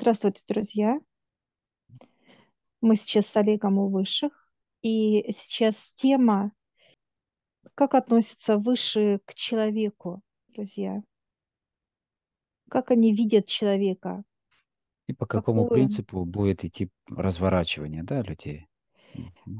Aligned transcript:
Здравствуйте, 0.00 0.40
друзья! 0.48 0.98
Мы 2.80 2.96
сейчас 2.96 3.26
с 3.26 3.36
Олегом 3.36 3.76
у 3.76 3.90
высших, 3.90 4.50
и 4.80 5.30
сейчас 5.32 5.92
тема, 5.92 6.52
как 7.74 7.94
относятся 7.94 8.56
высшие 8.56 9.18
к 9.26 9.34
человеку, 9.34 10.22
друзья. 10.48 11.02
Как 12.70 12.90
они 12.90 13.14
видят 13.14 13.44
человека, 13.44 14.22
И 15.06 15.12
по 15.12 15.26
какому 15.26 15.64
какую... 15.64 15.80
принципу 15.80 16.24
будет 16.24 16.64
идти 16.64 16.88
разворачивание, 17.06 18.02
да, 18.02 18.22
людей? 18.22 18.68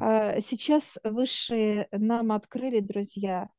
А, 0.00 0.40
Сейчас 0.40 0.96
высшие 1.04 1.86
нам 1.92 2.32
открыли, 2.32 2.80
друзья, 2.80 3.50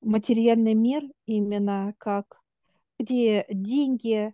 материальный 0.00 0.74
мир 0.74 1.02
именно 1.26 1.92
как, 1.98 2.40
где 3.00 3.46
деньги, 3.48 4.32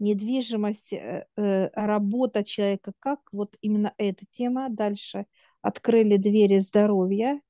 недвижимость, 0.00 0.92
э, 0.92 1.26
э, 1.36 1.68
работа 1.74 2.42
человека, 2.42 2.92
как 2.98 3.20
вот 3.32 3.56
именно 3.60 3.94
эта 3.98 4.24
тема. 4.30 4.68
Дальше 4.70 5.26
открыли 5.62 6.16
двери 6.16 6.58
здоровья, 6.58 7.40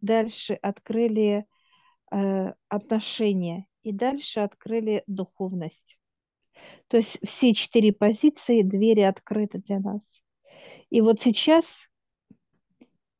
дальше 0.00 0.54
открыли 0.54 1.46
э, 2.12 2.52
отношения 2.68 3.66
и 3.82 3.92
дальше 3.92 4.40
открыли 4.40 5.02
духовность. 5.06 5.98
То 6.88 6.98
есть 6.98 7.18
все 7.26 7.54
четыре 7.54 7.92
позиции, 7.92 8.62
двери 8.62 9.00
открыты 9.00 9.58
для 9.58 9.80
нас. 9.80 10.22
И 10.90 11.00
вот 11.00 11.20
сейчас 11.20 11.88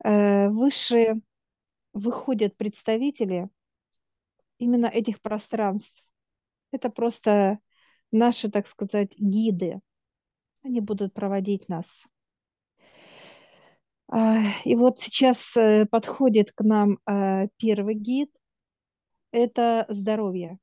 выше 0.03 1.21
выходят 1.95 2.57
представители 2.57 3.49
именно 4.59 4.87
этих 4.87 5.21
пространств. 5.21 6.05
Это 6.73 6.91
просто 6.91 7.59
наши, 8.15 8.51
так 8.51 8.67
сказать, 8.67 9.13
гиды. 9.19 9.81
Они 10.63 10.81
будут 10.81 11.13
проводить 11.13 11.69
нас. 11.69 12.05
А, 14.09 14.43
И 14.65 14.75
вот 14.77 15.01
сейчас 15.01 15.57
э, 15.57 15.87
подходит 15.87 16.53
к 16.53 16.63
нам 16.63 16.99
э, 17.07 17.49
первый 17.59 17.95
гид. 17.95 18.31
Это 19.33 19.87
здоровье. 19.89 20.59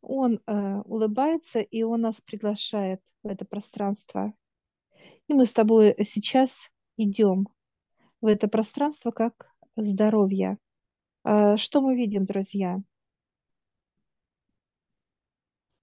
Он 0.00 0.40
э, 0.46 0.80
улыбается, 0.84 1.60
и 1.60 1.82
он 1.82 2.02
нас 2.02 2.20
приглашает 2.20 3.00
в 3.22 3.28
это 3.28 3.44
пространство. 3.44 4.32
И 5.28 5.34
мы 5.34 5.46
с 5.46 5.52
тобой 5.52 5.94
сейчас 6.04 6.70
идем 6.96 7.48
в 8.20 8.26
это 8.26 8.48
пространство 8.48 9.10
как 9.10 9.50
здоровье. 9.76 10.58
А, 11.24 11.56
Что 11.56 11.80
мы 11.80 11.96
видим, 11.96 12.24
друзья? 12.24 12.80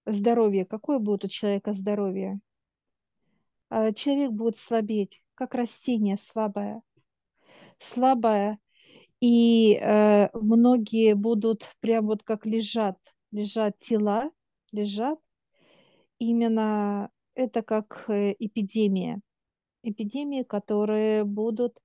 Здоровье. 0.06 0.66
Какое 0.66 1.00
будет 1.00 1.26
у 1.26 1.28
человека 1.28 1.74
здоровье? 1.74 2.40
А, 3.70 3.92
Человек 3.94 4.32
будет 4.32 4.58
слабеть, 4.58 5.22
как 5.36 5.56
растение 5.56 6.18
слабое. 6.18 6.82
Слабое, 7.80 8.60
и 9.20 9.80
э, 9.82 10.30
многие 10.34 11.16
будут 11.16 11.70
прям 11.80 12.08
вот 12.08 12.24
как 12.24 12.46
лежат, 12.46 12.98
лежат 13.32 13.78
тела, 13.80 14.32
лежат. 14.74 15.18
Именно 16.20 17.10
это 17.36 17.62
как 17.62 18.06
э, 18.10 18.36
эпидемия. 18.38 19.22
Эпидемии, 19.82 20.44
которые 20.44 21.24
будут 21.24 21.78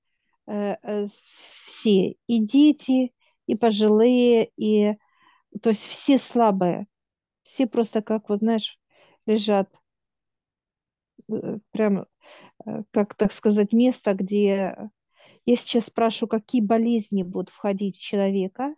э, 0.47 0.77
э, 0.83 1.07
все, 1.65 2.17
и 2.27 2.45
дети, 2.45 3.13
и 3.47 3.55
пожилые, 3.55 4.51
и 4.57 4.97
то 5.63 5.71
есть 5.71 5.87
все 5.87 6.19
слабые, 6.19 6.87
все 7.49 7.67
просто 7.67 8.03
как 8.03 8.29
вот 8.29 8.41
знаешь 8.41 8.79
лежат 9.25 9.75
э, 11.33 11.59
прям 11.71 12.05
э, 12.67 12.83
как 12.91 13.15
так 13.15 13.33
сказать 13.33 13.73
место, 13.73 14.13
где 14.13 14.77
я 15.47 15.57
сейчас 15.57 15.87
спрашиваю, 15.87 16.29
какие 16.29 16.61
болезни 16.61 17.23
будут 17.23 17.49
входить 17.49 17.97
в 17.97 18.03
человека. 18.03 18.77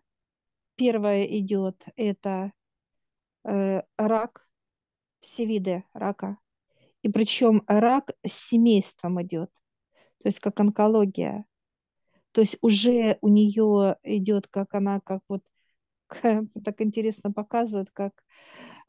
Первое 0.76 1.24
идет 1.24 1.84
это 1.96 2.52
э, 3.44 3.82
рак, 3.96 4.48
все 5.20 5.46
виды 5.46 5.82
рака. 5.92 6.38
И 7.02 7.08
причем 7.08 7.64
рак 7.66 8.12
с 8.24 8.50
семейством 8.50 9.20
идет, 9.20 9.50
то 10.22 10.28
есть 10.28 10.38
как 10.38 10.60
онкология. 10.60 11.44
То 12.30 12.40
есть 12.40 12.56
уже 12.60 13.18
у 13.20 13.28
нее 13.28 13.96
идет, 14.04 14.46
как 14.46 14.74
она, 14.74 15.00
как 15.00 15.22
вот 15.28 15.42
так 16.64 16.80
интересно 16.80 17.32
показывает, 17.32 17.90
как 17.92 18.12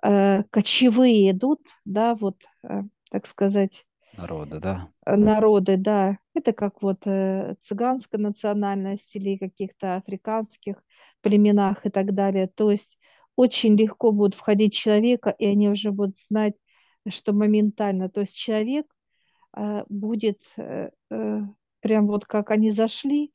э, 0.03 0.43
кочевые 0.49 1.31
идут, 1.31 1.61
да, 1.85 2.15
вот, 2.15 2.37
э, 2.63 2.83
так 3.09 3.27
сказать, 3.27 3.85
Народа, 4.17 4.59
да? 4.59 4.89
э, 5.05 5.15
народы, 5.15 5.77
да. 5.77 6.17
Это 6.33 6.51
как 6.53 6.81
вот 6.81 7.05
э, 7.05 7.55
цыганская 7.61 8.19
национальность 8.19 9.15
или 9.15 9.37
каких-то 9.37 9.95
африканских 9.95 10.83
племенах 11.21 11.85
и 11.85 11.89
так 11.89 12.13
далее. 12.13 12.47
То 12.47 12.71
есть 12.71 12.99
очень 13.35 13.75
легко 13.77 14.11
будет 14.11 14.35
входить 14.35 14.73
человека, 14.73 15.29
и 15.29 15.45
они 15.45 15.69
уже 15.69 15.91
будут 15.91 16.17
знать, 16.19 16.55
что 17.07 17.33
моментально. 17.33 18.09
То 18.09 18.21
есть 18.21 18.35
человек 18.35 18.85
э, 19.55 19.83
будет 19.88 20.41
э, 20.57 20.89
э, 21.09 21.39
прям 21.79 22.07
вот 22.07 22.25
как 22.25 22.51
они 22.51 22.71
зашли, 22.71 23.31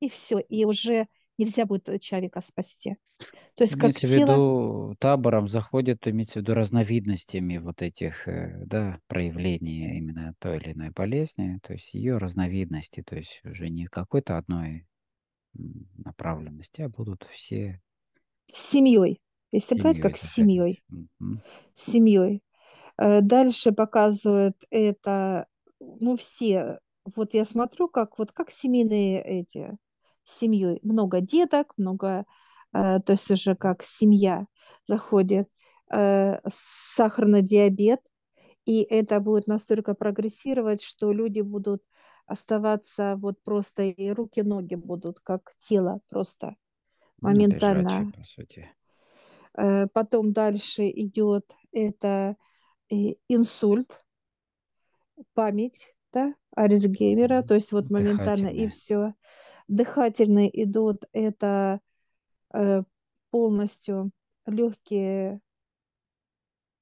и 0.00 0.08
все, 0.08 0.38
и 0.38 0.64
уже 0.64 1.08
нельзя 1.38 1.66
будет 1.66 2.00
человека 2.02 2.40
спасти. 2.40 2.96
То 3.54 3.64
есть 3.64 3.74
как 3.74 3.84
Имеется 3.84 4.06
в 4.06 4.10
тело, 4.10 4.20
виду, 4.20 4.96
табором 4.98 5.48
заходит, 5.48 6.06
имеется 6.06 6.40
в 6.40 6.42
виду 6.42 6.54
разновидностями 6.54 7.56
вот 7.56 7.80
этих, 7.82 8.28
э, 8.28 8.62
да, 8.66 9.00
проявлений 9.06 9.96
именно 9.98 10.34
той 10.38 10.58
или 10.58 10.72
иной 10.72 10.90
болезни, 10.90 11.58
то 11.62 11.72
есть 11.72 11.94
ее 11.94 12.18
разновидности, 12.18 13.02
то 13.02 13.16
есть 13.16 13.40
уже 13.44 13.70
не 13.70 13.86
какой-то 13.86 14.36
одной 14.36 14.86
направленности, 15.54 16.82
а 16.82 16.88
будут 16.88 17.26
все 17.30 17.80
с 18.52 18.70
семьей. 18.70 19.20
Если 19.52 19.74
брать 19.74 19.96
семьей 19.96 20.02
как 20.02 20.16
с 20.16 20.34
семьей, 20.34 20.82
с 21.74 21.92
семьей. 21.92 22.42
Э, 22.98 23.20
Дальше 23.20 23.72
показывают 23.72 24.56
это, 24.70 25.46
ну, 25.80 26.16
все. 26.16 26.80
Вот 27.04 27.34
я 27.34 27.44
смотрю, 27.44 27.88
как 27.88 28.18
вот 28.18 28.32
как 28.32 28.50
семейные 28.50 29.22
эти, 29.22 29.76
с 30.26 30.38
семьей. 30.38 30.80
Много 30.82 31.20
деток, 31.22 31.74
много, 31.78 32.26
э, 32.74 33.00
то 33.00 33.12
есть 33.12 33.30
уже 33.30 33.56
как 33.56 33.82
семья 33.84 34.46
заходит. 34.88 35.48
Э, 35.92 36.40
Сахарный 36.50 37.42
диабет, 37.42 38.00
и 38.66 38.82
это 38.82 39.20
будет 39.20 39.46
настолько 39.46 39.94
прогрессировать, 39.94 40.82
что 40.82 41.12
люди 41.12 41.40
будут 41.42 41.82
оставаться 42.26 43.16
вот 43.18 43.42
просто, 43.44 43.84
и 43.84 44.10
руки, 44.10 44.42
ноги 44.42 44.74
будут 44.74 45.20
как 45.20 45.54
тело 45.58 46.00
просто 46.08 46.56
Ну, 47.20 47.44
лежачий, 47.50 48.04
моментально 48.04 48.06
по 48.06 48.24
сути. 48.24 48.70
Э, 49.54 49.86
Потом 49.92 50.32
дальше 50.32 50.88
идет 50.88 51.54
это 51.72 52.36
инсульт, 53.28 53.98
память, 55.34 55.94
да, 56.12 56.34
Альцгеймера, 56.56 57.42
Мгм. 57.42 57.48
то 57.48 57.54
есть 57.54 57.72
вот 57.72 57.90
моментально 57.90 58.48
и 58.48 58.68
Дыхательное. 58.68 58.70
все. 58.70 59.14
Дыхательные 59.68 60.50
идут, 60.64 61.04
это 61.12 61.80
э, 62.54 62.82
полностью 63.30 64.12
легкие, 64.46 65.40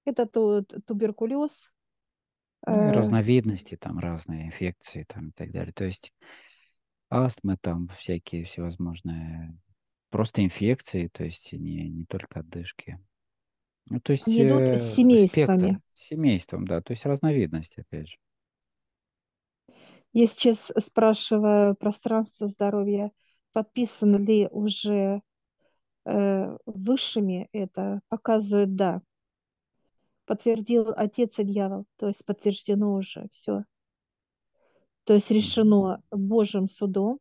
это 0.05 0.27
ту- 0.27 0.63
туберкулез, 0.87 1.71
Ну 2.67 2.91
э, 2.91 2.93
разновидности, 2.93 3.77
там 3.77 3.99
разные 3.99 4.47
инфекции 4.47 5.03
там 5.09 5.29
и 5.29 5.33
так 5.33 5.51
далее. 5.51 5.73
То 5.73 5.85
есть 5.85 6.13
астмы 7.11 7.57
там 7.61 7.89
всякие 7.99 8.45
всевозможные, 8.45 9.57
просто 10.11 10.45
инфекции, 10.45 11.09
то 11.09 11.25
есть 11.25 11.53
не, 11.53 11.89
не 11.91 12.05
только 12.07 12.41
отдышки. 12.41 12.99
Ну, 13.87 14.01
то 14.01 14.13
есть 14.13 14.27
они 14.27 14.43
идут 14.43 14.69
с 14.75 14.81
э, 14.83 15.17
спектр 15.17 15.17
семействами. 15.17 15.81
с 15.95 16.07
семейством, 16.09 16.67
да, 16.67 16.83
то 16.83 16.93
есть 16.93 17.07
разновидность, 17.07 17.79
опять 17.79 18.09
же. 18.11 18.17
Я 20.15 20.27
сейчас 20.27 20.73
спрашиваю 20.79 21.75
пространство 21.75 22.47
здоровья, 22.47 23.11
подписано 23.53 24.17
ли 24.17 24.49
уже 24.51 25.23
э, 26.05 26.57
высшими 26.67 27.49
это, 27.53 28.01
показывает 28.09 28.77
да. 28.77 29.03
подтвердил 30.25 30.93
отец 30.97 31.39
и 31.39 31.45
дьявол, 31.45 31.85
то 31.97 32.07
есть 32.09 32.25
подтверждено 32.25 32.95
уже 32.95 33.29
все. 33.33 33.65
То 35.03 35.15
есть 35.15 35.31
решено 35.31 36.01
Божьим 36.11 36.69
судом, 36.69 37.19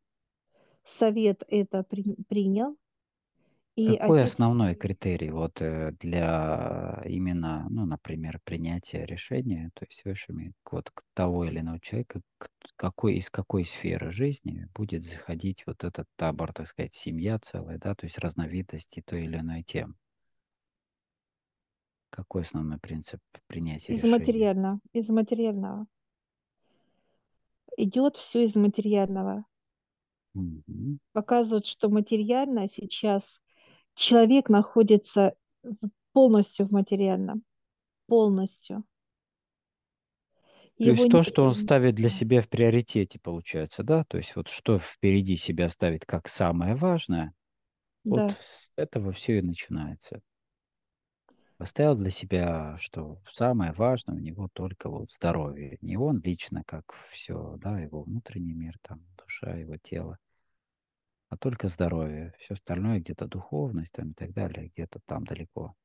совет 0.85 1.43
это 1.47 1.83
при- 1.83 2.15
принял, 2.29 2.77
и 3.75 3.97
Какой 3.97 4.21
отец, 4.21 4.33
основной 4.33 4.75
критерий 4.75 5.31
вот 5.31 5.59
э, 5.61 5.93
для 5.99 7.01
именно, 7.05 7.65
ну, 7.69 7.85
например, 7.85 8.39
принятия 8.43 9.05
решения, 9.05 9.71
то 9.73 9.85
есть 9.89 10.05
высшими 10.05 10.53
вот 10.71 10.91
того 11.15 11.43
или 11.45 11.59
иного 11.59 11.79
человека, 11.79 12.21
какой 12.83 13.15
из 13.15 13.29
какой 13.29 13.63
сферы 13.63 14.11
жизни 14.11 14.67
будет 14.75 15.05
заходить 15.05 15.63
вот 15.65 15.85
этот 15.85 16.05
табор, 16.17 16.51
так 16.51 16.67
сказать, 16.67 16.93
семья 16.93 17.39
целая, 17.39 17.77
да, 17.77 17.95
то 17.95 18.05
есть 18.05 18.17
разновидности 18.17 19.01
той 19.05 19.23
или 19.23 19.37
иной 19.37 19.63
темы. 19.63 19.93
Какой 22.09 22.41
основной 22.41 22.79
принцип 22.79 23.21
принятия 23.47 23.93
Из 23.93 24.03
решения? 24.03 24.17
материального, 24.19 24.79
из 24.91 25.07
материального. 25.07 25.85
Идет 27.77 28.17
все 28.17 28.43
из 28.43 28.53
материального. 28.55 29.45
Мгм. 30.33 30.99
Показывают, 31.13 31.65
что 31.65 31.87
материально 31.87 32.67
сейчас 32.67 33.39
человек 33.95 34.49
находится 34.49 35.35
полностью 36.11 36.67
в 36.67 36.71
материальном. 36.71 37.45
Полностью. 38.07 38.83
То 40.83 40.89
Его 40.89 41.01
есть 41.03 41.11
то, 41.11 41.23
что 41.23 41.45
он 41.45 41.53
ставит 41.53 41.95
для 41.95 42.09
себя 42.09 42.41
в 42.41 42.49
приоритете, 42.49 43.17
получается, 43.19 43.83
да? 43.83 44.03
То 44.03 44.17
есть 44.17 44.35
вот 44.35 44.49
что 44.49 44.79
впереди 44.79 45.37
себя 45.37 45.69
ставит 45.69 46.05
как 46.05 46.27
самое 46.27 46.75
важное, 46.75 47.33
вот 48.03 48.17
да. 48.17 48.29
с 48.31 48.69
этого 48.75 49.13
все 49.13 49.39
и 49.39 49.41
начинается. 49.41 50.21
Поставил 51.55 51.95
для 51.95 52.09
себя, 52.09 52.75
что 52.79 53.21
самое 53.31 53.71
важное 53.71 54.15
у 54.15 54.19
него 54.19 54.49
только 54.51 54.89
вот 54.89 55.09
здоровье. 55.11 55.77
Не 55.79 55.95
он 55.95 56.19
лично, 56.19 56.63
как 56.65 56.93
все, 57.11 57.55
да, 57.57 57.79
его 57.79 58.03
внутренний 58.03 58.53
мир, 58.53 58.77
там, 58.81 59.01
душа, 59.17 59.55
его 59.55 59.77
тело, 59.77 60.17
а 61.29 61.37
только 61.37 61.69
здоровье. 61.69 62.33
Все 62.39 62.55
остальное 62.55 62.99
где-то 62.99 63.27
духовность 63.27 63.93
там 63.93 64.11
и 64.11 64.13
так 64.13 64.33
далее, 64.33 64.69
где-то 64.75 64.99
там 65.05 65.23
далеко. 65.23 65.75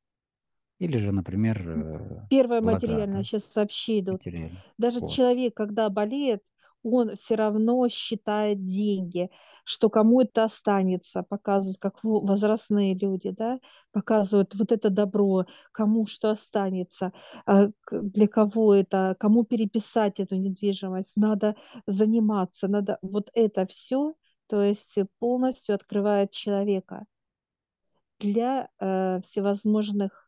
Или 0.78 0.96
же, 0.98 1.12
например, 1.12 1.62
э, 1.68 2.28
Первое 2.28 2.60
блага, 2.60 3.00
материальное, 3.00 3.22
да, 3.22 3.24
сейчас 3.24 3.44
сообщи 3.44 4.00
идут. 4.00 4.22
материально. 4.22 4.64
Даже 4.76 5.00
Вот. 5.00 5.02
человек, 5.02 5.54
когда 5.56 5.88
болеет, 5.88 6.42
он 6.82 7.16
все 7.16 7.34
равно 7.34 7.88
считает 7.88 8.62
деньги, 8.62 9.30
что 9.64 9.90
кому 9.90 10.20
это 10.20 10.44
останется, 10.44 11.22
показывают, 11.22 11.78
как 11.78 12.04
во- 12.04 12.20
возрастные 12.20 12.94
люди, 12.94 13.30
да, 13.30 13.58
показывают 13.92 14.54
вот 14.54 14.72
это 14.72 14.90
добро, 14.90 15.46
кому 15.72 16.06
что 16.06 16.30
останется, 16.30 17.12
а, 17.46 17.68
для 17.90 18.28
кого 18.28 18.74
это, 18.74 19.16
кому 19.18 19.44
переписать 19.44 20.20
эту 20.20 20.36
недвижимость, 20.36 21.16
надо 21.16 21.56
заниматься, 21.86 22.68
надо 22.68 22.98
вот 23.02 23.30
это 23.34 23.66
все, 23.66 24.14
то 24.46 24.62
есть 24.62 24.94
полностью 25.18 25.74
открывает 25.74 26.30
человека 26.30 27.04
для 28.18 28.68
э, 28.80 29.20
всевозможных 29.22 30.27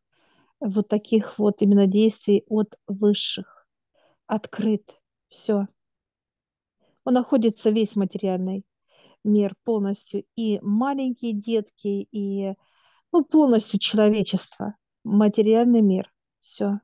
вот 0.60 0.88
таких 0.88 1.38
вот 1.38 1.62
именно 1.62 1.86
действий 1.86 2.44
от 2.48 2.78
высших. 2.86 3.66
Открыт. 4.26 5.00
Все. 5.28 5.68
Он 7.04 7.14
находится 7.14 7.70
весь 7.70 7.96
материальный 7.96 8.64
мир 9.24 9.54
полностью. 9.64 10.24
И 10.36 10.60
маленькие 10.62 11.32
детки, 11.32 12.08
и 12.12 12.54
ну, 13.12 13.24
полностью 13.24 13.80
человечество. 13.80 14.76
Материальный 15.02 15.80
мир. 15.80 16.12
Все. 16.40 16.80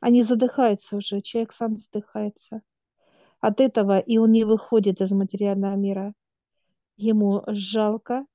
Они 0.00 0.22
задыхаются 0.22 0.96
уже. 0.96 1.22
Человек 1.22 1.52
сам 1.52 1.76
задыхается 1.76 2.62
от 3.40 3.60
этого, 3.60 3.98
и 3.98 4.18
он 4.18 4.32
не 4.32 4.44
выходит 4.44 5.00
из 5.00 5.12
материального 5.12 5.76
мира. 5.76 6.14
Ему 6.96 7.44
жалко, 7.46 8.26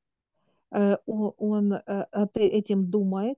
э, 0.72 0.98
он 1.06 1.74
э, 1.74 2.06
этим 2.36 2.90
думает, 2.90 3.38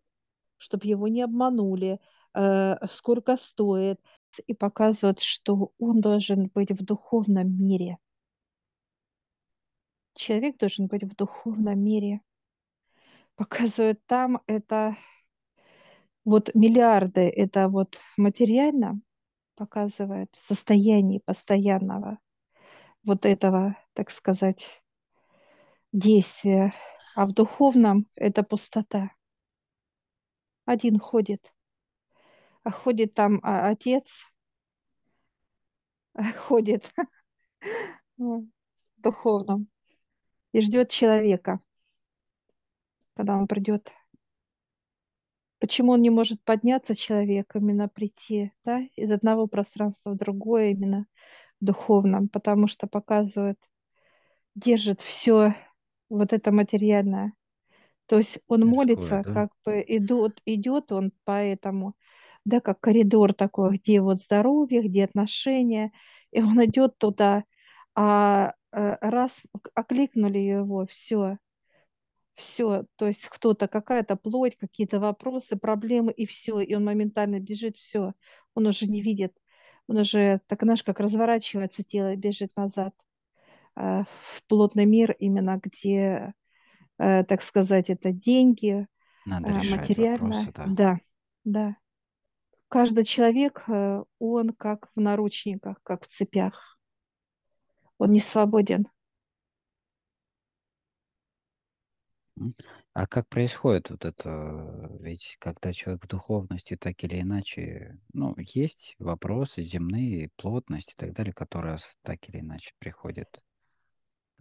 чтобы 0.57 0.87
его 0.87 1.07
не 1.07 1.21
обманули, 1.21 1.99
э, 2.33 2.75
сколько 2.87 3.37
стоит, 3.37 3.99
и 4.47 4.53
показывают, 4.53 5.21
что 5.21 5.71
он 5.79 6.01
должен 6.01 6.47
быть 6.53 6.71
в 6.71 6.83
духовном 6.83 7.57
мире. 7.57 7.97
Человек 10.13 10.57
должен 10.57 10.87
быть 10.87 11.03
в 11.03 11.15
духовном 11.15 11.79
мире. 11.79 12.21
Показывают 13.35 13.99
там 14.05 14.41
это 14.47 14.97
вот 16.23 16.53
миллиарды, 16.55 17.21
это 17.21 17.67
вот 17.67 17.97
материально 18.17 19.01
показывает 19.55 20.29
в 20.33 20.39
состоянии 20.39 21.19
постоянного 21.19 22.19
вот 23.03 23.25
этого, 23.25 23.77
так 23.93 24.09
сказать, 24.09 24.81
действия. 25.91 26.73
А 27.15 27.25
в 27.25 27.33
духовном 27.33 28.07
это 28.15 28.43
пустота. 28.43 29.11
Один 30.65 30.99
ходит, 30.99 31.53
а 32.63 32.71
ходит 32.71 33.13
там 33.13 33.39
а, 33.43 33.69
отец, 33.69 34.25
ходит. 36.47 36.91
Ну, 38.17 38.47
в 38.97 39.01
духовном. 39.01 39.67
И 40.53 40.61
ждет 40.61 40.89
человека, 40.89 41.59
когда 43.15 43.35
он 43.35 43.47
придет. 43.47 43.91
Почему 45.59 45.93
он 45.93 46.01
не 46.01 46.09
может 46.09 46.43
подняться, 46.43 46.95
человек, 46.95 47.55
именно 47.55 47.89
прийти, 47.89 48.51
да, 48.63 48.81
из 48.95 49.11
одного 49.11 49.47
пространства 49.47 50.11
в 50.11 50.17
другое, 50.17 50.71
именно 50.71 51.07
в 51.61 51.65
духовном, 51.65 52.29
потому 52.29 52.67
что 52.67 52.87
показывает, 52.87 53.57
держит 54.55 55.01
все 55.01 55.55
вот 56.09 56.33
это 56.33 56.51
материальное. 56.51 57.33
То 58.07 58.17
есть 58.17 58.39
он 58.47 58.61
Мирское, 58.61 58.75
молится, 58.75 59.21
да? 59.25 59.33
как 59.33 59.49
бы 59.65 59.83
идет, 59.87 60.41
идет 60.45 60.91
он 60.91 61.11
по 61.23 61.43
этому, 61.43 61.95
да, 62.45 62.59
как 62.61 62.79
коридор 62.79 63.33
такой, 63.33 63.77
где 63.77 64.01
вот 64.01 64.19
здоровье, 64.19 64.83
где 64.83 65.05
отношения, 65.05 65.91
и 66.31 66.41
он 66.41 66.63
идет 66.63 66.97
туда, 66.97 67.43
а 67.95 68.53
э, 68.71 68.97
раз 69.01 69.41
окликнули 69.73 70.37
его, 70.37 70.85
все, 70.85 71.37
все, 72.35 72.85
то 72.97 73.07
есть 73.07 73.25
кто-то, 73.27 73.67
какая-то 73.67 74.15
плоть, 74.15 74.57
какие-то 74.57 74.99
вопросы, 74.99 75.55
проблемы, 75.55 76.11
и 76.11 76.25
все, 76.25 76.59
и 76.59 76.75
он 76.75 76.83
моментально 76.83 77.39
бежит, 77.39 77.77
все, 77.77 78.13
он 78.53 78.67
уже 78.67 78.85
не 78.87 79.01
видит, 79.01 79.33
он 79.87 79.97
уже, 79.97 80.41
так 80.47 80.61
знаешь, 80.61 80.83
как 80.83 80.99
разворачивается 80.99 81.83
тело 81.83 82.13
и 82.13 82.17
бежит 82.17 82.51
назад 82.55 82.93
э, 83.75 84.03
в 84.03 84.43
плотный 84.47 84.85
мир, 84.85 85.15
именно 85.19 85.59
где, 85.63 86.33
так 86.97 87.41
сказать, 87.41 87.89
это 87.89 88.11
деньги, 88.11 88.87
Надо 89.25 89.51
э, 89.51 89.77
материально, 89.77 90.29
вопросы, 90.29 90.51
да. 90.55 90.65
да, 90.67 90.99
да. 91.43 91.77
Каждый 92.69 93.03
человек, 93.03 93.63
э, 93.67 94.03
он 94.19 94.49
как 94.51 94.89
в 94.95 94.99
наручниках, 94.99 95.77
как 95.83 96.03
в 96.03 96.07
цепях, 96.07 96.79
он 97.97 98.11
не 98.11 98.19
свободен. 98.19 98.87
А 102.93 103.07
как 103.07 103.29
происходит 103.29 103.89
вот 103.89 104.03
это? 104.03 104.89
Ведь 104.99 105.37
когда 105.39 105.71
человек 105.71 106.03
в 106.03 106.07
духовности, 106.07 106.75
так 106.75 107.01
или 107.03 107.21
иначе, 107.21 107.97
ну, 108.13 108.35
есть 108.37 108.95
вопросы 108.99 109.61
земные, 109.61 110.29
плотность 110.35 110.93
и 110.93 110.95
так 110.97 111.13
далее, 111.13 111.33
которые 111.33 111.77
так 112.03 112.27
или 112.27 112.39
иначе 112.39 112.71
приходят 112.79 113.41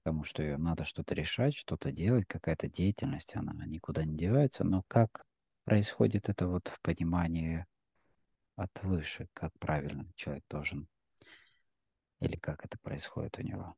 потому 0.05 0.25
что 0.25 0.43
надо 0.59 0.85
что-то 0.85 1.15
решать, 1.15 1.55
что-то 1.55 1.91
делать, 1.91 2.27
какая-то 2.27 2.69
деятельность, 2.69 3.35
она 3.35 3.55
никуда 3.65 4.05
не 4.05 4.15
девается. 4.15 4.63
Но 4.63 4.83
как 4.87 5.25
происходит 5.65 6.29
это 6.29 6.47
вот 6.47 6.69
в 6.69 6.79
понимании 6.83 7.65
от 8.55 8.71
выше, 8.83 9.29
как 9.33 9.59
правильно 9.59 10.07
человек 10.15 10.45
должен, 10.51 10.89
или 12.21 12.37
как 12.37 12.67
это 12.67 12.77
происходит 12.83 13.39
у 13.39 13.43
него? 13.43 13.75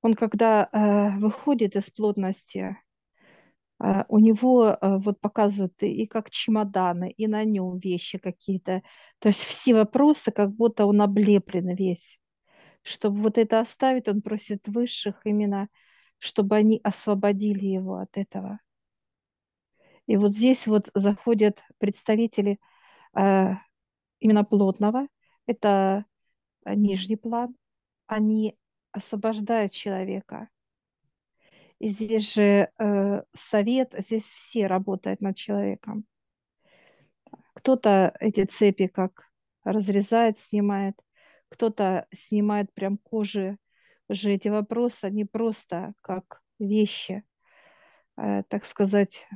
Он 0.00 0.14
когда 0.14 0.70
э, 0.72 1.18
выходит 1.18 1.76
из 1.76 1.90
плотности, 1.90 2.78
э, 3.84 4.04
у 4.08 4.18
него 4.18 4.64
э, 4.66 4.96
вот 4.96 5.20
показывают 5.20 5.74
и 5.82 6.06
как 6.06 6.30
чемоданы, 6.30 7.10
и 7.10 7.26
на 7.26 7.44
нем 7.44 7.78
вещи 7.78 8.16
какие-то. 8.16 8.82
То 9.18 9.28
есть 9.28 9.40
все 9.40 9.74
вопросы, 9.74 10.32
как 10.32 10.52
будто 10.52 10.86
он 10.86 11.02
облеплен 11.02 11.74
весь. 11.74 12.18
Чтобы 12.82 13.22
вот 13.22 13.38
это 13.38 13.60
оставить, 13.60 14.08
он 14.08 14.22
просит 14.22 14.66
высших 14.68 15.20
именно, 15.24 15.68
чтобы 16.18 16.56
они 16.56 16.80
освободили 16.82 17.66
его 17.66 17.96
от 17.96 18.16
этого. 18.16 18.60
И 20.06 20.16
вот 20.16 20.32
здесь 20.32 20.66
вот 20.66 20.90
заходят 20.94 21.62
представители 21.78 22.58
э, 23.14 23.54
именно 24.20 24.44
плотного, 24.44 25.06
это 25.46 26.06
э, 26.64 26.74
нижний 26.74 27.16
план, 27.16 27.54
они 28.06 28.56
освобождают 28.92 29.72
человека. 29.72 30.48
И 31.78 31.88
здесь 31.88 32.32
же 32.34 32.70
э, 32.78 33.22
совет, 33.34 33.94
здесь 33.98 34.24
все 34.24 34.66
работают 34.66 35.20
над 35.20 35.36
человеком. 35.36 36.04
Кто-то 37.54 38.16
эти 38.20 38.44
цепи 38.44 38.86
как 38.86 39.28
разрезает, 39.62 40.38
снимает, 40.38 40.96
кто-то 41.48 42.06
снимает 42.14 42.72
прям 42.72 42.98
кожи. 42.98 43.58
Уже 44.08 44.32
эти 44.32 44.48
вопросы, 44.48 45.04
они 45.04 45.24
просто 45.24 45.92
как 46.00 46.42
вещи, 46.58 47.24
э, 48.16 48.42
так 48.48 48.64
сказать, 48.64 49.26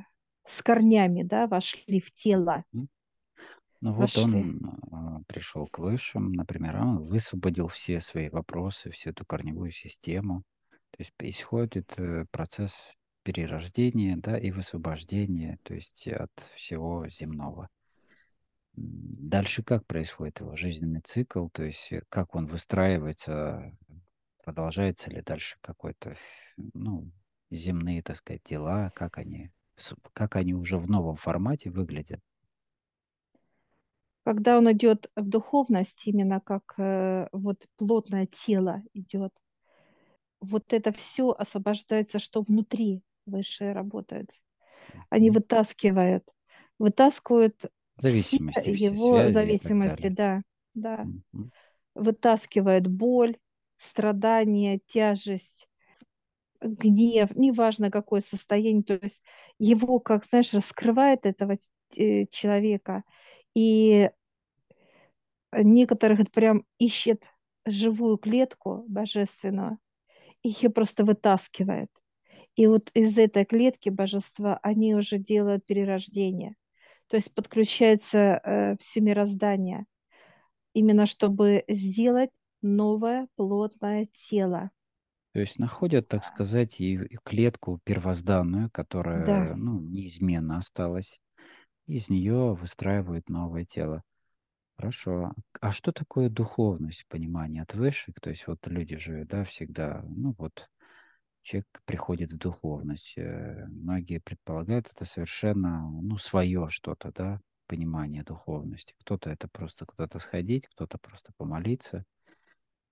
с 0.45 0.61
корнями, 0.61 1.23
да, 1.23 1.47
вошли 1.47 1.99
в 1.99 2.11
тело? 2.11 2.63
Ну 2.71 3.93
вот 3.93 4.15
вошли. 4.15 4.23
он 4.23 4.79
а, 4.91 5.21
пришел 5.27 5.67
к 5.67 5.79
высшим, 5.79 6.31
например, 6.31 6.77
а 6.77 6.83
он 6.83 7.03
высвободил 7.03 7.67
все 7.67 7.99
свои 7.99 8.29
вопросы, 8.29 8.89
всю 8.91 9.09
эту 9.09 9.25
корневую 9.25 9.71
систему. 9.71 10.43
То 10.91 10.97
есть 10.99 11.13
происходит 11.17 11.93
э, 11.97 12.25
процесс 12.31 12.93
перерождение, 13.23 14.17
да, 14.17 14.37
и 14.37 14.51
высвобождение, 14.51 15.57
то 15.63 15.73
есть 15.73 16.07
от 16.07 16.31
всего 16.55 17.07
земного. 17.07 17.69
Дальше 18.75 19.61
как 19.63 19.85
происходит 19.85 20.39
его 20.39 20.55
жизненный 20.55 21.01
цикл, 21.01 21.47
то 21.49 21.63
есть 21.63 21.91
э, 21.91 22.01
как 22.09 22.33
он 22.35 22.47
выстраивается, 22.47 23.71
продолжается 24.43 25.11
ли 25.11 25.21
дальше 25.21 25.57
какой-то, 25.61 26.15
ну, 26.73 27.11
земные, 27.51 28.01
так 28.01 28.15
сказать, 28.15 28.41
дела, 28.43 28.91
как 28.95 29.19
они, 29.19 29.51
как 30.13 30.35
они 30.35 30.55
уже 30.55 30.79
в 30.79 30.89
новом 30.89 31.15
формате 31.15 31.69
выглядят? 31.69 32.19
Когда 34.25 34.57
он 34.57 34.71
идет 34.71 35.11
в 35.15 35.27
духовность, 35.27 36.07
именно 36.07 36.39
как 36.39 36.73
э, 36.77 37.27
вот 37.31 37.63
плотное 37.75 38.25
тело 38.25 38.81
идет, 38.93 39.33
вот 40.39 40.73
это 40.73 40.91
все 40.93 41.31
освобождается, 41.31 42.19
что 42.19 42.41
внутри 42.41 43.03
высшие 43.25 43.73
работают. 43.73 44.31
Они 45.09 45.29
вытаскивают, 45.29 46.27
вытаскивают 46.79 47.55
Зависимости, 48.03 48.69
его 48.69 49.17
связи 49.17 49.31
зависимости, 49.31 50.07
да, 50.09 50.41
да. 50.73 51.05
Мгм. 51.33 51.51
Вытаскивают 51.95 52.87
боль, 52.87 53.37
страдания, 53.77 54.79
тяжесть, 54.87 55.67
гнев, 56.61 57.35
неважно 57.35 57.91
какое 57.91 58.21
состояние, 58.21 58.83
то 58.83 58.99
есть 59.01 59.21
его, 59.59 59.99
как 59.99 60.25
знаешь, 60.25 60.53
раскрывает 60.53 61.25
этого 61.25 61.57
э, 61.97 62.25
человека, 62.27 63.03
и 63.55 64.09
некоторых 65.53 66.31
прям 66.31 66.65
ищет 66.79 67.23
живую 67.65 68.17
клетку 68.17 68.85
божественную, 68.87 69.77
и 70.43 70.49
ее 70.49 70.69
просто 70.69 71.05
вытаскивает. 71.05 71.89
И 72.55 72.67
вот 72.67 72.91
из 72.93 73.17
этой 73.17 73.45
клетки 73.45 73.89
божества 73.89 74.59
они 74.63 74.95
уже 74.95 75.17
делают 75.17 75.65
перерождение. 75.65 76.55
То 77.13 77.17
есть 77.17 77.31
подключается 77.35 78.41
э, 78.43 78.75
все 78.79 78.99
мироздание, 78.99 79.85
именно 80.73 81.05
чтобы 81.05 81.63
сделать 81.67 82.31
новое 82.63 83.27
плотное 83.35 84.07
тело. 84.13 84.71
То 85.33 85.41
есть 85.41 85.59
находят, 85.59 86.07
так 86.07 86.25
сказать, 86.25 86.81
и 86.81 86.95
и 86.95 87.17
клетку 87.23 87.79
первозданную, 87.83 88.65
Да, 88.65 88.71
которая, 88.73 89.53
ну, 89.53 89.79
неизменно 89.79 90.57
осталась. 90.57 91.21
Из 91.85 92.09
нее 92.09 92.55
выстраивают 92.55 93.29
новое 93.29 93.63
тело. 93.63 94.01
Хорошо. 94.75 95.33
А 95.61 95.71
что 95.71 95.91
такое 95.91 96.29
духовность 96.29 97.03
в 97.03 97.07
понимании 97.09 97.61
от 97.61 97.75
высших? 97.75 98.15
То 98.21 98.31
есть 98.31 98.47
вот 98.47 98.65
люди 98.65 98.97
же, 98.97 99.25
да, 99.25 99.43
всегда, 99.43 100.03
ну 100.07 100.33
вот, 100.39 100.67
человек 101.43 101.67
приходит 101.85 102.33
в 102.33 102.37
духовность. 102.37 103.13
э, 103.17 103.65
Многие 103.67 104.19
предполагают 104.19 104.89
это 104.91 105.05
совершенно, 105.05 105.89
ну, 105.89 106.17
свое 106.17 106.69
что-то, 106.69 107.11
да, 107.13 107.39
понимание 107.67 108.23
духовности. 108.23 108.95
Кто-то 108.99 109.29
это 109.29 109.47
просто 109.47 109.85
куда-то 109.85 110.19
сходить, 110.19 110.67
кто-то 110.67 110.97
просто 110.97 111.33
помолиться, 111.37 112.05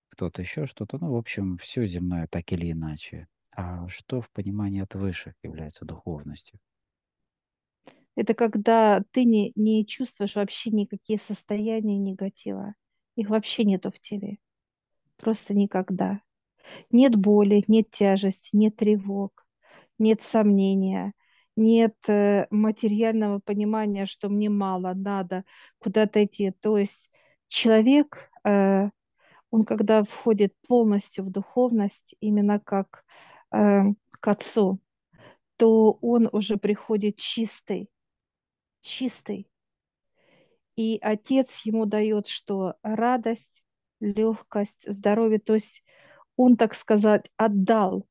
кто-то 0.10 0.42
еще 0.42 0.66
что-то. 0.66 0.98
Ну, 1.00 1.12
в 1.14 1.16
общем, 1.16 1.58
все 1.58 1.86
земное 1.88 2.28
так 2.28 2.52
или 2.52 2.72
иначе. 2.72 3.28
А 3.56 3.88
что 3.90 4.22
в 4.22 4.32
понимании 4.32 4.82
от 4.82 4.96
высших 4.96 5.34
является 5.44 5.86
духовностью? 5.86 6.60
это 8.16 8.34
когда 8.34 9.04
ты 9.12 9.24
не, 9.24 9.52
не 9.56 9.86
чувствуешь 9.86 10.36
вообще 10.36 10.70
никакие 10.72 11.20
состояния 11.20 11.98
негатива. 11.98 12.76
Их 13.16 13.30
вообще 13.30 13.64
нету 13.64 13.92
в 13.92 14.00
теле. 14.00 14.38
Просто 15.18 15.54
никогда. 15.54 16.22
Нет 16.92 17.16
боли, 17.16 17.64
нет 17.68 17.92
тяжести, 17.92 18.50
нет 18.54 18.76
тревог, 18.76 19.46
нет 20.00 20.22
сомнения, 20.22 21.14
нет 21.56 21.96
э, 22.08 22.48
материального 22.50 23.40
понимания, 23.40 24.06
что 24.06 24.30
мне 24.30 24.50
мало, 24.50 24.94
надо 24.94 25.44
куда-то 25.80 26.24
идти. 26.24 26.52
То 26.62 26.78
есть 26.78 27.12
человек, 27.48 28.30
э, 28.44 28.90
он 29.50 29.64
когда 29.64 30.04
входит 30.04 30.54
полностью 30.68 31.26
в 31.26 31.30
духовность, 31.32 32.16
именно 32.20 32.60
как 32.60 33.04
э, 33.52 33.82
к 34.10 34.28
Отцу, 34.28 34.80
то 35.58 35.92
он 36.02 36.30
уже 36.32 36.58
приходит 36.58 37.18
чистый, 37.18 37.90
чистый. 38.82 39.48
И 40.76 40.98
Отец 41.02 41.62
ему 41.66 41.86
дает 41.86 42.28
что? 42.28 42.76
Радость, 42.82 43.64
легкость, 44.00 44.92
здоровье. 44.92 45.40
То 45.40 45.54
есть 45.54 45.84
он, 46.42 46.58
так 46.58 46.74
сказать, 46.74 47.30
отдал 47.38 48.08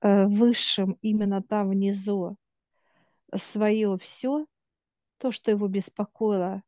э, 0.00 0.26
высшим 0.26 0.96
именно 1.02 1.42
там 1.42 1.70
внизу 1.70 2.36
свое 3.34 3.96
все, 3.98 4.46
то, 5.18 5.30
что 5.30 5.50
его 5.50 5.68
беспокоило. 5.68 6.62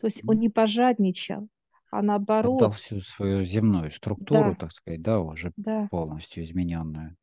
То 0.00 0.06
есть 0.06 0.22
он 0.26 0.38
не 0.38 0.48
пожадничал, 0.48 1.48
а 1.90 1.98
Отдал 1.98 2.06
наоборот, 2.06 2.74
всю 2.74 3.00
свою 3.00 3.42
земную 3.42 3.90
структуру, 3.90 4.50
да, 4.50 4.54
так 4.54 4.72
сказать, 4.72 5.02
да, 5.02 5.20
уже 5.20 5.52
да, 5.56 5.88
полностью 5.90 6.42
измененную. 6.42 7.16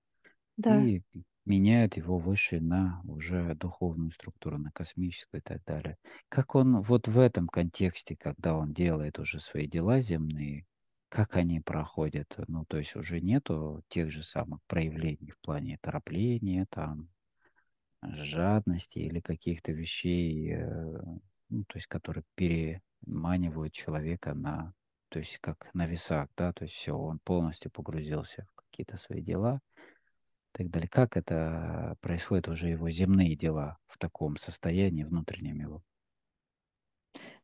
да. 0.58 0.84
и 0.84 1.02
меняют 1.46 1.98
его 1.98 2.18
выше 2.18 2.62
на 2.62 3.02
уже 3.06 3.54
духовную 3.56 4.12
структуру, 4.12 4.58
на 4.58 4.72
космическую 4.72 5.42
и 5.42 5.44
так 5.44 5.64
далее. 5.66 5.98
Как 6.30 6.56
он 6.56 6.82
вот 6.82 7.08
в 7.08 7.20
этом 7.20 7.48
контексте, 7.48 8.16
когда 8.16 8.56
он 8.56 8.74
делает 8.74 9.20
уже 9.20 9.40
свои 9.40 9.68
дела 9.68 10.00
земные, 10.00 10.66
как 11.14 11.36
они 11.36 11.60
проходят? 11.60 12.34
Ну, 12.48 12.66
то 12.66 12.80
есть 12.80 12.96
уже 12.96 13.22
нету 13.22 13.84
тех 13.88 14.10
же 14.10 14.24
самых 14.24 14.62
проявлений 14.66 15.30
в 15.30 15.38
плане 15.46 15.78
торопления, 15.80 16.66
там, 16.72 17.08
жадности 18.02 18.98
или 18.98 19.20
каких-то 19.20 19.72
вещей, 19.74 20.56
э, 20.56 20.66
ну, 21.50 21.66
то 21.66 21.78
есть 21.78 21.86
которые 21.86 22.24
переманивают 22.34 23.74
человека 23.74 24.34
на, 24.34 24.74
то 25.10 25.20
есть 25.20 25.38
как 25.38 25.70
на 25.76 25.86
весах, 25.86 26.30
да, 26.36 26.52
то 26.52 26.64
есть 26.64 26.74
все, 26.74 26.98
он 26.98 27.20
полностью 27.20 27.70
погрузился 27.70 28.48
в 28.52 28.56
какие-то 28.56 28.98
свои 28.98 29.22
дела, 29.22 29.62
так 30.52 30.72
далее. 30.72 30.90
Как 30.90 31.16
это 31.16 31.96
происходит 32.02 32.48
уже 32.48 32.70
его 32.70 32.90
земные 32.90 33.36
дела 33.36 33.78
в 33.86 34.00
таком 34.00 34.38
состоянии 34.38 35.04
внутреннем 35.04 35.60
его? 35.60 35.84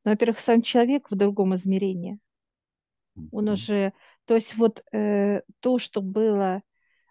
Но, 0.04 0.10
во-первых, 0.10 0.40
сам 0.40 0.64
человек 0.64 1.12
в 1.12 1.16
другом 1.16 1.54
измерении. 1.54 2.18
Он 3.32 3.50
уже, 3.50 3.94
то 4.26 4.36
есть 4.36 4.56
вот 4.56 4.84
э, 4.92 5.42
то, 5.60 5.80
что 5.80 6.02
было 6.02 6.62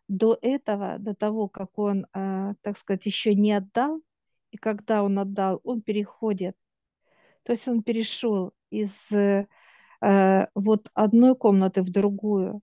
до 0.08 0.38
этого, 0.40 0.98
до 0.98 1.14
того, 1.14 1.48
как 1.48 1.78
он, 1.78 2.06
э, 2.14 2.54
так 2.62 2.78
сказать, 2.78 3.06
еще 3.06 3.34
не 3.34 3.52
отдал, 3.52 4.02
и 4.50 4.56
когда 4.56 5.02
он 5.02 5.18
отдал, 5.18 5.60
он 5.64 5.82
переходит. 5.82 6.56
То 7.44 7.52
есть 7.52 7.68
он 7.68 7.82
перешел 7.82 8.52
из 8.70 9.10
э, 9.12 9.46
э, 10.02 10.46
вот 10.54 10.90
одной 10.94 11.36
комнаты 11.36 11.82
в 11.82 11.90
другую, 11.90 12.62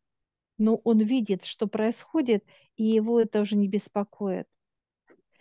но 0.57 0.75
он 0.83 0.99
видит, 0.99 1.45
что 1.45 1.67
происходит, 1.67 2.43
и 2.75 2.83
его 2.83 3.19
это 3.19 3.41
уже 3.41 3.55
не 3.55 3.67
беспокоит. 3.67 4.47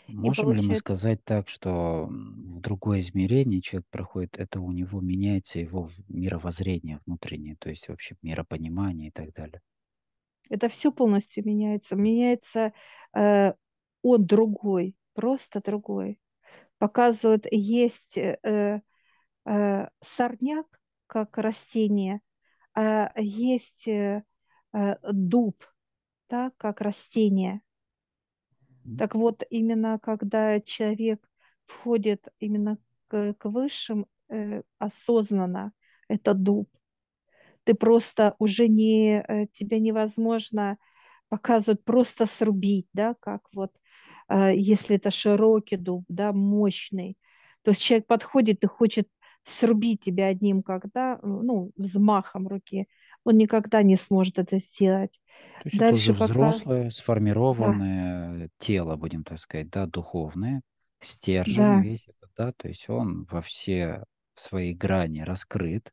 Можем 0.06 0.52
ли 0.54 0.62
мы 0.62 0.74
получает, 0.74 0.76
сказать 0.76 1.22
так, 1.24 1.48
что 1.48 2.06
в 2.08 2.60
другое 2.60 3.00
измерение 3.00 3.60
человек 3.60 3.86
проходит, 3.90 4.38
это 4.38 4.60
у 4.60 4.72
него 4.72 5.00
меняется 5.02 5.58
его 5.58 5.88
в- 5.88 6.08
мировоззрение 6.08 7.00
внутреннее, 7.06 7.56
то 7.56 7.68
есть 7.70 7.88
вообще 7.88 8.16
миропонимание 8.22 9.08
и 9.08 9.12
так 9.12 9.34
далее? 9.34 9.60
это 10.50 10.68
все 10.68 10.92
полностью 10.92 11.44
меняется. 11.46 11.96
Меняется 11.96 12.72
э, 13.14 13.54
он 14.02 14.26
другой, 14.26 14.96
просто 15.14 15.60
другой. 15.62 16.20
Показывают, 16.78 17.46
есть 17.50 18.18
э, 18.18 18.38
э, 19.46 19.88
сорняк, 20.02 20.66
как 21.06 21.38
растение, 21.38 22.20
а 22.74 23.12
есть 23.16 23.88
э, 23.88 24.24
э, 24.74 24.96
дуб, 25.12 25.64
да, 26.30 26.52
как 26.58 26.80
растение. 26.80 27.62
Так 28.96 29.14
вот, 29.14 29.42
именно 29.50 29.98
когда 29.98 30.60
человек 30.60 31.20
входит 31.66 32.28
именно 32.38 32.78
к, 33.08 33.34
к 33.34 33.44
высшим 33.48 34.06
э, 34.28 34.62
осознанно, 34.78 35.72
это 36.08 36.34
дуб, 36.34 36.68
ты 37.64 37.74
просто 37.74 38.34
уже 38.38 38.68
не, 38.68 39.24
э, 39.26 39.46
тебя 39.52 39.78
невозможно 39.78 40.78
показывать, 41.28 41.82
просто 41.84 42.26
срубить, 42.26 42.86
да, 42.92 43.14
как 43.20 43.42
вот, 43.52 43.72
э, 44.28 44.52
если 44.56 44.96
это 44.96 45.10
широкий 45.10 45.76
дуб, 45.76 46.04
да, 46.08 46.32
мощный. 46.32 47.16
То 47.62 47.70
есть 47.70 47.82
человек 47.82 48.06
подходит 48.06 48.62
и 48.64 48.66
хочет 48.66 49.08
срубить 49.44 50.00
тебя 50.00 50.26
одним, 50.28 50.62
когда, 50.62 51.18
ну, 51.22 51.72
взмахом 51.76 52.48
руки. 52.48 52.86
Он 53.24 53.36
никогда 53.38 53.82
не 53.82 53.96
сможет 53.96 54.38
это 54.38 54.58
сделать. 54.58 55.20
То 55.58 55.66
есть 55.66 55.80
это 55.80 55.94
уже 55.94 56.12
Дальше 56.12 56.14
пока, 56.14 56.62
взрослое, 56.62 56.90
да, 57.56 57.80
сформированное 57.88 58.50
тело, 58.58 58.96
будем 58.96 59.24
так 59.24 59.38
сказать, 59.38 59.70
да, 59.70 59.86
духовное, 59.86 60.62
стержень 61.00 61.78
да, 61.78 61.80
весь 61.80 62.06
этот, 62.08 62.30
да, 62.36 62.52
то 62.52 62.68
есть 62.68 62.88
он 62.88 63.24
во 63.24 63.40
все 63.42 64.04
свои 64.34 64.74
грани 64.74 65.20
раскрыт, 65.20 65.92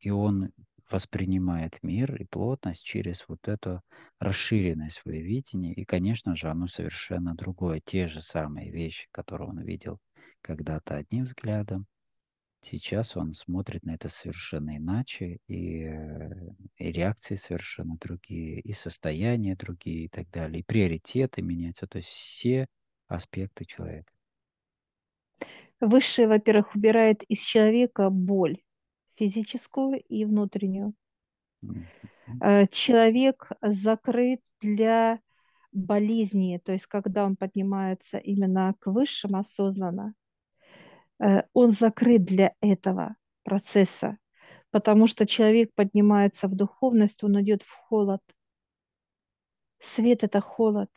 и 0.00 0.10
он 0.10 0.52
воспринимает 0.90 1.78
мир 1.82 2.16
и 2.16 2.24
плотность 2.24 2.84
через 2.84 3.24
вот 3.28 3.48
эту 3.48 3.82
расширенное 4.20 4.90
свое 4.90 5.22
видение. 5.22 5.74
И, 5.74 5.84
конечно 5.84 6.34
же, 6.36 6.48
оно 6.48 6.66
совершенно 6.66 7.34
другое. 7.34 7.80
Те 7.84 8.08
же 8.08 8.22
самые 8.22 8.70
вещи, 8.70 9.08
которые 9.12 9.48
он 9.50 9.60
видел 9.62 9.98
когда-то 10.40 10.96
одним 10.96 11.24
взглядом, 11.24 11.86
сейчас 12.60 13.16
он 13.16 13.34
смотрит 13.34 13.84
на 13.84 13.94
это 13.94 14.08
совершенно 14.08 14.76
иначе, 14.76 15.38
и, 15.46 15.84
э, 15.84 16.30
и 16.76 16.92
реакции 16.92 17.36
совершенно 17.36 17.96
другие, 17.96 18.60
и 18.60 18.72
состояния 18.72 19.56
другие, 19.56 20.04
и 20.04 20.08
так 20.08 20.30
далее, 20.30 20.60
и 20.60 20.64
приоритеты 20.64 21.42
меняются. 21.42 21.86
То 21.86 21.98
есть 21.98 22.08
все 22.08 22.66
аспекты 23.06 23.64
человека. 23.64 24.12
Высшее, 25.80 26.28
во-первых, 26.28 26.74
убирает 26.74 27.22
из 27.24 27.40
человека 27.40 28.10
боль 28.10 28.58
физическую 29.14 30.00
и 30.00 30.24
внутреннюю. 30.24 30.94
Э, 32.40 32.66
человек 32.70 33.50
закрыт 33.62 34.40
для 34.60 35.20
болезни, 35.72 36.60
то 36.64 36.72
есть 36.72 36.86
когда 36.86 37.24
он 37.24 37.36
поднимается 37.36 38.18
именно 38.18 38.74
к 38.80 38.90
высшим 38.90 39.36
осознанно, 39.36 40.14
он 41.52 41.70
закрыт 41.70 42.24
для 42.24 42.54
этого 42.60 43.16
процесса, 43.42 44.18
потому 44.70 45.06
что 45.06 45.26
человек 45.26 45.72
поднимается 45.74 46.48
в 46.48 46.54
духовность, 46.54 47.24
он 47.24 47.40
идет 47.40 47.62
в 47.62 47.72
холод. 47.72 48.22
Свет– 49.80 50.22
это 50.24 50.40
холод. 50.40 50.90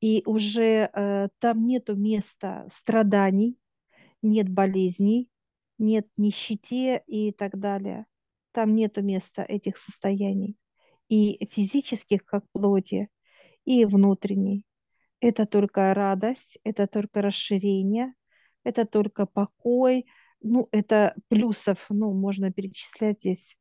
И 0.00 0.22
уже 0.26 0.90
э, 0.92 1.28
там 1.38 1.66
нету 1.66 1.96
места 1.96 2.66
страданий, 2.70 3.58
нет 4.20 4.48
болезней, 4.50 5.30
нет 5.78 6.06
нищете 6.16 7.02
и 7.06 7.32
так 7.32 7.58
далее. 7.58 8.06
Там 8.52 8.74
нету 8.74 9.02
места 9.02 9.42
этих 9.42 9.78
состояний. 9.78 10.56
И 11.08 11.46
физических, 11.50 12.24
как 12.24 12.44
плоти, 12.52 13.08
и 13.64 13.84
внутренней. 13.84 14.64
Это 15.20 15.46
только 15.46 15.94
радость, 15.94 16.58
это 16.64 16.86
только 16.86 17.22
расширение, 17.22 18.12
это 18.64 18.84
только 18.86 19.26
покой. 19.26 20.06
Ну, 20.40 20.68
это 20.72 21.14
плюсов, 21.28 21.86
ну, 21.88 22.12
можно 22.12 22.52
перечислять 22.52 23.20
здесь, 23.20 23.56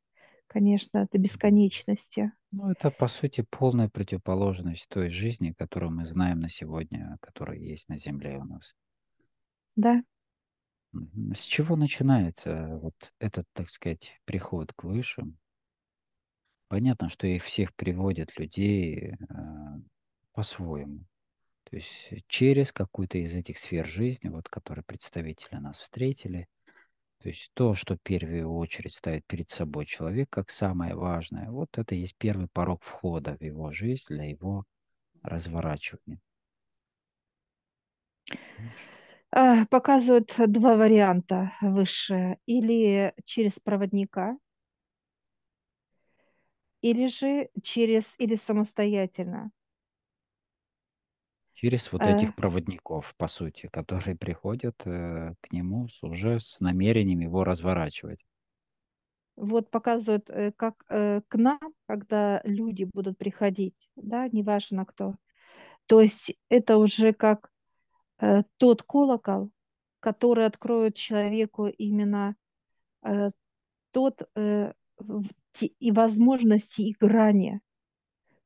конечно, 0.48 1.07
до 1.12 1.17
бесконечности. 1.17 2.31
Ну, 2.51 2.69
это, 2.72 2.91
по 2.91 3.07
сути, 3.07 3.45
полная 3.50 3.89
противоположность 3.89 4.88
той 4.89 5.10
жизни, 5.10 5.53
которую 5.57 5.91
мы 5.91 6.05
знаем 6.05 6.39
на 6.39 6.50
сегодня, 6.50 7.17
которая 7.22 7.57
есть 7.57 7.89
на 7.89 7.98
Земле 7.98 8.38
у 8.38 8.43
нас. 8.43 8.75
Да. 9.75 10.03
С 11.33 11.41
чего 11.41 11.75
начинается 11.75 12.77
вот 12.81 13.13
этот, 13.19 13.48
так 13.53 13.69
сказать, 13.69 14.19
приход 14.25 14.74
к 14.74 14.83
высшим? 14.83 15.38
Понятно, 16.67 17.10
что 17.10 17.27
их 17.27 17.43
всех 17.43 17.74
приводят 17.75 18.38
людей 18.38 19.13
э, 19.13 19.15
по-своему. 20.33 21.05
То 21.74 21.77
есть 21.77 22.13
через 22.27 22.72
какую-то 22.72 23.18
из 23.18 23.36
этих 23.36 23.58
сфер 23.58 23.88
жизни, 23.88 24.30
вот 24.30 24.48
которые 24.48 24.86
представители 24.86 25.56
нас 25.56 25.80
встретили, 25.80 26.48
то 27.20 27.30
есть 27.30 27.50
то, 27.56 27.74
что 27.74 27.96
в 27.96 28.01
первую 28.03 28.53
очередь 28.53 28.94
ставит 28.94 29.25
перед 29.25 29.50
собой 29.50 29.88
человек 29.88 30.30
как 30.30 30.51
самое 30.51 30.94
важное, 30.94 31.50
вот 31.50 31.75
это 31.80 31.96
есть 31.96 32.15
первый 32.20 32.48
порог 32.48 32.84
входа 32.84 33.38
в 33.39 33.44
его 33.44 33.72
жизнь 33.72 34.06
для 34.10 34.25
его 34.25 34.65
разворачивания. 35.24 36.22
А, 39.32 39.65
показывают 39.65 40.32
два 40.46 40.75
варианта 40.75 41.53
высшие. 41.60 42.38
Или 42.46 43.15
через 43.25 43.53
проводника, 43.58 44.38
или 46.82 47.08
же 47.08 47.50
через, 47.63 48.13
или 48.20 48.36
самостоятельно. 48.36 49.50
Через 51.53 51.91
вот 51.91 52.01
этих 52.01 52.31
э. 52.31 52.33
проводников, 52.33 53.13
по 53.15 53.27
сути, 53.27 53.67
которые 53.67 54.17
приходят 54.17 54.75
э, 54.86 55.33
к 55.39 55.51
нему 55.51 55.88
с, 55.88 56.03
уже 56.03 56.39
с 56.39 56.60
намерением 56.60 57.19
его 57.19 57.43
разворачивать. 57.43 58.25
Вот 59.36 59.69
показывают, 59.69 60.30
э, 60.30 60.51
как 60.51 60.84
э, 60.89 61.21
к 61.28 61.36
нам, 61.36 61.60
когда 61.86 62.41
люди 62.43 62.88
будут 62.91 63.17
приходить, 63.17 63.75
да, 63.95 64.28
неважно 64.30 64.86
кто. 64.86 65.15
То 65.86 66.01
есть 66.01 66.36
это 66.49 66.78
уже 66.78 67.13
как 67.13 67.51
э, 68.19 68.43
тот 68.58 68.84
колокол, 68.84 69.51
который 69.99 70.45
откроет 70.45 70.95
человеку 70.95 71.67
именно 71.67 72.36
э, 73.04 73.32
тот 73.91 74.21
э, 74.36 74.73
и 75.80 75.91
возможности 75.91 76.82
и 76.82 76.95
грани. 76.99 77.62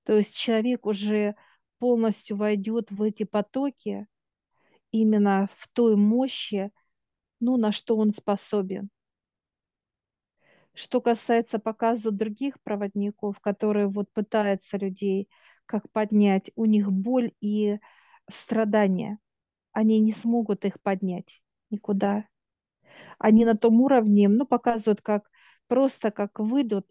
То 0.03 0.17
есть 0.17 0.35
человек 0.35 0.85
уже 0.85 1.35
полностью 1.79 2.37
войдет 2.37 2.91
в 2.91 3.01
эти 3.01 3.23
потоки, 3.23 4.07
именно 4.91 5.49
в 5.55 5.67
той 5.69 5.95
мощи, 5.95 6.71
ну, 7.39 7.57
на 7.57 7.71
что 7.71 7.97
он 7.97 8.11
способен. 8.11 8.89
Что 10.73 11.01
касается 11.01 11.59
показа 11.59 12.11
других 12.11 12.61
проводников, 12.61 13.39
которые 13.39 13.87
вот 13.87 14.11
пытаются 14.13 14.77
людей 14.77 15.27
как 15.65 15.91
поднять, 15.91 16.51
у 16.55 16.65
них 16.65 16.91
боль 16.91 17.33
и 17.41 17.79
страдания. 18.29 19.19
Они 19.71 19.99
не 19.99 20.11
смогут 20.11 20.65
их 20.65 20.81
поднять 20.81 21.41
никуда. 21.69 22.25
Они 23.19 23.45
на 23.45 23.55
том 23.57 23.81
уровне, 23.81 24.29
ну, 24.29 24.45
показывают, 24.45 25.01
как 25.01 25.29
просто 25.67 26.11
как 26.11 26.39
выйдут 26.39 26.87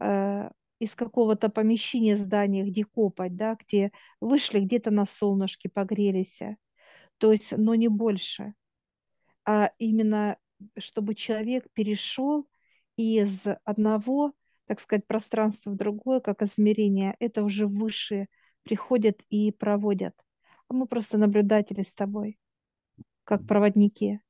э, 0.00 0.50
из 0.78 0.94
какого-то 0.94 1.48
помещения 1.48 2.16
здания, 2.16 2.64
где 2.64 2.84
копать, 2.84 3.36
да, 3.36 3.56
где 3.56 3.92
вышли 4.20 4.60
где-то 4.60 4.90
на 4.90 5.06
солнышке, 5.06 5.68
погрелись. 5.68 6.40
То 7.18 7.32
есть, 7.32 7.52
но 7.56 7.74
не 7.74 7.88
больше. 7.88 8.54
А 9.44 9.70
именно, 9.78 10.36
чтобы 10.76 11.14
человек 11.14 11.66
перешел 11.72 12.48
из 12.96 13.44
одного, 13.64 14.32
так 14.66 14.80
сказать, 14.80 15.06
пространства 15.06 15.70
в 15.70 15.76
другое, 15.76 16.20
как 16.20 16.42
измерение, 16.42 17.14
это 17.20 17.42
уже 17.42 17.66
высшие 17.66 18.28
приходят 18.62 19.22
и 19.30 19.52
проводят. 19.52 20.14
А 20.68 20.74
мы 20.74 20.86
просто 20.86 21.18
наблюдатели 21.18 21.82
с 21.82 21.94
тобой, 21.94 22.38
как 23.24 23.46
проводники. 23.46 24.20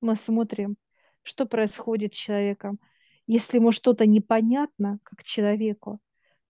Мы 0.00 0.14
смотрим, 0.14 0.76
что 1.22 1.46
происходит 1.46 2.14
с 2.14 2.18
человеком, 2.18 2.78
если 3.26 3.58
ему 3.58 3.72
что-то 3.72 4.06
непонятно, 4.06 4.98
как 5.02 5.22
человеку, 5.22 6.00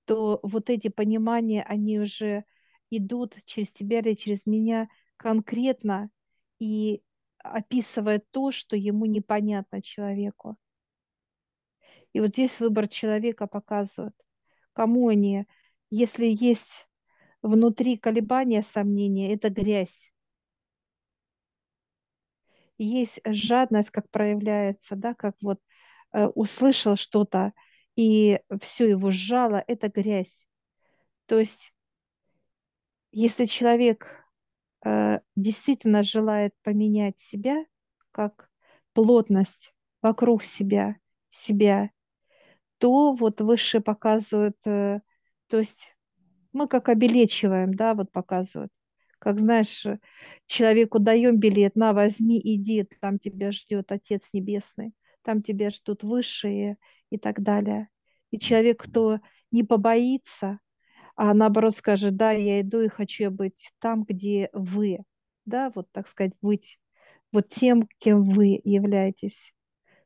то 0.05 0.41
вот 0.43 0.71
эти 0.71 0.89
понимания, 0.89 1.63
они 1.63 1.99
уже 1.99 2.45
идут 2.91 3.37
через 3.45 3.73
тебя 3.73 4.01
или 4.01 4.15
через 4.15 4.47
меня 4.47 4.89
конкретно 5.17 6.11
и 6.59 7.03
описывая 7.39 8.23
то, 8.31 8.53
что 8.53 8.77
ему 8.77 9.07
непонятно 9.07 9.83
человеку. 9.83 10.57
И 12.13 12.21
вот 12.21 12.31
здесь 12.31 12.61
выбор 12.61 12.89
человека 12.89 13.47
показывает, 13.47 14.15
кому 14.73 15.09
они, 15.09 15.47
если 15.91 16.27
есть 16.27 16.89
внутри 17.43 17.97
колебания, 17.97 18.63
сомнения, 18.63 19.35
это 19.35 19.51
грязь 19.51 20.11
есть 22.79 23.21
жадность, 23.25 23.91
как 23.91 24.11
проявляется, 24.11 24.97
да, 24.97 25.15
как 25.15 25.37
вот 25.41 25.61
услышал 26.35 26.97
что-то, 26.97 27.53
и 27.97 28.41
все 28.61 28.89
его 28.91 29.11
сжало, 29.11 29.63
это 29.67 29.89
грязь. 29.89 30.47
То 31.27 31.39
есть, 31.39 31.73
если 33.13 33.47
человек 33.47 34.25
э, 34.85 35.21
действительно 35.35 36.03
желает 36.03 36.55
поменять 36.63 37.19
себя, 37.19 37.65
как 38.13 38.51
плотность 38.93 39.75
вокруг 40.03 40.45
себя, 40.45 40.97
себя, 41.31 41.91
то 42.79 43.13
вот 43.13 43.41
выше 43.41 43.81
показывают, 43.81 44.57
э, 44.67 45.01
то 45.49 45.59
есть 45.59 45.97
мы 46.53 46.69
как 46.69 46.89
обелечиваем, 46.89 47.75
да, 47.75 47.95
вот 47.95 48.13
показывают 48.13 48.73
как 49.19 49.41
знаешь, 49.41 49.85
человеку 50.47 50.99
даем 50.99 51.39
билет, 51.39 51.75
на, 51.75 51.93
возьми, 51.93 52.41
иди, 52.43 52.87
там 53.01 53.19
тебя 53.19 53.51
ждет 53.51 53.91
Отец 53.91 54.29
Небесный, 54.33 54.93
там 55.27 55.43
тебя 55.43 55.71
ждут 55.71 56.05
высшие 56.05 56.79
и 57.11 57.19
так 57.19 57.43
далее. 57.43 57.89
И 58.31 58.39
человек, 58.39 58.85
кто 58.85 59.19
не 59.51 59.65
побоится, 59.65 60.61
а 61.17 61.35
наоборот 61.35 61.77
скажет, 61.77 62.15
да, 62.15 62.31
я 62.31 62.61
иду 62.61 62.81
и 62.81 62.89
хочу 62.89 63.33
быть 63.33 63.73
там, 63.81 64.05
где 64.05 64.49
вы, 64.53 65.01
да, 65.45 65.73
вот 65.75 65.91
так 65.91 66.07
сказать, 66.07 66.33
быть 66.41 66.79
вот 67.33 67.49
тем, 67.49 67.89
кем 67.99 68.23
вы 68.23 68.61
являетесь. 68.63 69.53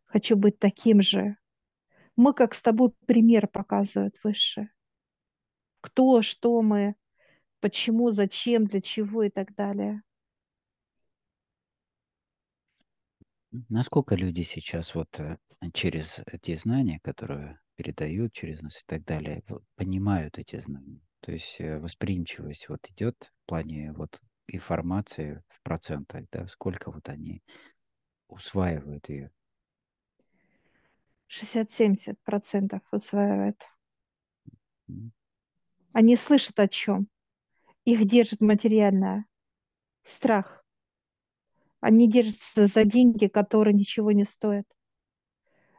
Хочу 0.06 0.36
быть 0.36 0.58
таким 0.58 1.02
же. 1.02 1.36
Мы 2.16 2.32
как 2.32 2.54
с 2.54 2.62
тобой 2.62 2.92
пример 3.04 3.46
показывают 3.46 4.18
выше. 4.24 4.70
Кто, 5.82 6.22
что 6.22 6.62
мы, 6.62 6.94
почему, 7.60 8.10
зачем, 8.10 8.64
для 8.64 8.80
чего 8.80 9.24
и 9.24 9.28
так 9.28 9.54
далее. 9.54 10.02
Насколько 13.68 14.14
люди 14.14 14.42
сейчас 14.42 14.94
вот 14.94 15.18
э, 15.18 15.36
через 15.72 16.20
те 16.40 16.56
знания, 16.56 17.00
которые 17.02 17.58
передают 17.74 18.32
через 18.32 18.62
нас 18.62 18.76
и 18.78 18.84
так 18.86 19.04
далее, 19.04 19.42
понимают 19.74 20.38
эти 20.38 20.58
знания? 20.60 21.00
То 21.20 21.32
есть 21.32 21.56
э, 21.60 21.78
восприимчивость 21.78 22.68
вот 22.68 22.88
идет 22.90 23.32
в 23.44 23.48
плане 23.48 23.92
вот 23.92 24.20
информации 24.46 25.42
в 25.48 25.62
процентах, 25.62 26.26
да, 26.30 26.46
сколько 26.46 26.90
вот 26.92 27.08
они 27.08 27.42
усваивают 28.28 29.08
ее? 29.08 29.30
60-70% 31.26 32.82
усваивают. 32.92 33.62
М, 34.88 35.12
Они 35.92 36.16
слышат 36.16 36.58
о 36.60 36.68
чем. 36.68 37.08
Их 37.84 38.04
держит 38.04 38.40
материальное. 38.40 39.26
Страх. 40.04 40.59
Они 41.80 42.08
держатся 42.08 42.66
за 42.66 42.84
деньги, 42.84 43.26
которые 43.26 43.74
ничего 43.74 44.12
не 44.12 44.24
стоят. 44.24 44.66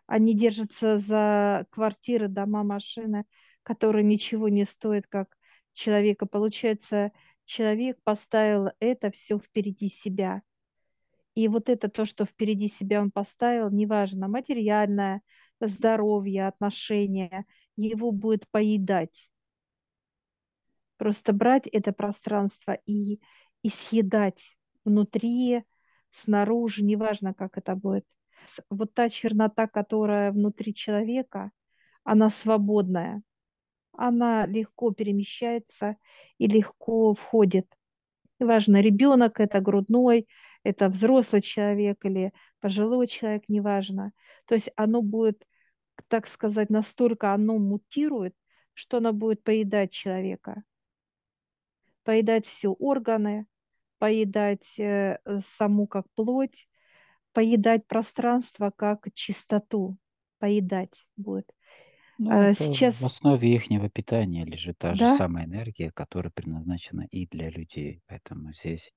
Они 0.08 0.36
держатся 0.36 0.98
за 0.98 1.66
квартиры, 1.70 2.28
дома, 2.28 2.64
машины, 2.64 3.26
которые 3.64 4.04
ничего 4.04 4.50
не 4.50 4.66
стоят, 4.66 5.08
как 5.08 5.38
человека. 5.74 6.26
Получается, 6.26 7.12
человек 7.46 7.98
поставил 8.04 8.70
это 8.80 9.12
все 9.12 9.38
впереди 9.40 9.88
себя. 9.88 10.42
И 11.36 11.48
вот 11.48 11.70
это 11.70 11.88
то, 11.88 12.06
что 12.06 12.26
впереди 12.26 12.68
себя 12.68 13.02
он 13.02 13.12
поставил, 13.12 13.70
неважно, 13.70 14.28
материальное, 14.28 15.22
здоровье, 15.62 16.48
отношения, 16.48 17.46
его 17.78 18.12
будет 18.12 18.50
поедать. 18.50 19.30
Просто 20.98 21.32
брать 21.32 21.68
это 21.68 21.94
пространство 21.94 22.78
и, 22.86 23.22
и 23.64 23.70
съедать 23.70 24.58
внутри, 24.84 25.64
снаружи, 26.12 26.84
неважно, 26.84 27.34
как 27.34 27.58
это 27.58 27.76
будет. 27.76 28.06
Вот 28.70 28.94
та 28.94 29.10
чернота, 29.10 29.68
которая 29.68 30.32
внутри 30.32 30.74
человека, 30.74 31.52
она 32.04 32.30
свободная, 32.30 33.22
она 33.94 34.46
легко 34.46 34.92
перемещается 34.92 35.98
и 36.38 36.48
легко 36.48 37.14
входит. 37.14 37.68
Неважно, 38.40 38.82
ребенок 38.82 39.40
это 39.40 39.62
грудной, 39.62 40.28
это 40.64 40.90
взрослый 40.90 41.42
человек 41.42 42.04
или 42.06 42.34
пожилой 42.60 43.08
человек, 43.08 43.44
неважно. 43.48 44.14
То 44.46 44.56
есть 44.56 44.72
оно 44.76 45.02
будет, 45.02 45.48
так 46.08 46.28
сказать, 46.28 46.70
настолько 46.70 47.34
оно 47.34 47.60
мутирует, 47.60 48.36
что 48.74 48.98
оно 48.98 49.14
будет 49.14 49.44
поедать 49.44 49.92
человека 49.92 50.64
поедать 52.04 52.46
все 52.46 52.70
органы, 52.72 53.46
поедать 54.02 54.80
э, 54.80 55.20
саму 55.46 55.86
как 55.86 56.08
плоть, 56.16 56.68
поедать 57.34 57.88
пространство 57.88 58.72
как 58.76 59.08
чистоту, 59.14 59.98
поедать 60.40 61.06
будет. 61.18 61.54
Ну, 62.18 62.32
А 62.32 62.46
это 62.46 62.56
в 62.56 62.56
Сейчас, 62.66 63.04
основе 63.06 63.54
ихнего 63.54 63.90
питания 63.90 64.44
лежит 64.44 64.80
та 64.80 64.96
же 64.96 65.00
да, 65.00 65.18
самая 65.18 65.46
энергия, 65.46 65.92
которая 65.92 66.32
предназначена 66.32 67.08
и 67.12 67.28
для 67.28 67.52
людей. 67.52 68.02
Поэтому 68.08 68.54
здесь 68.54 68.92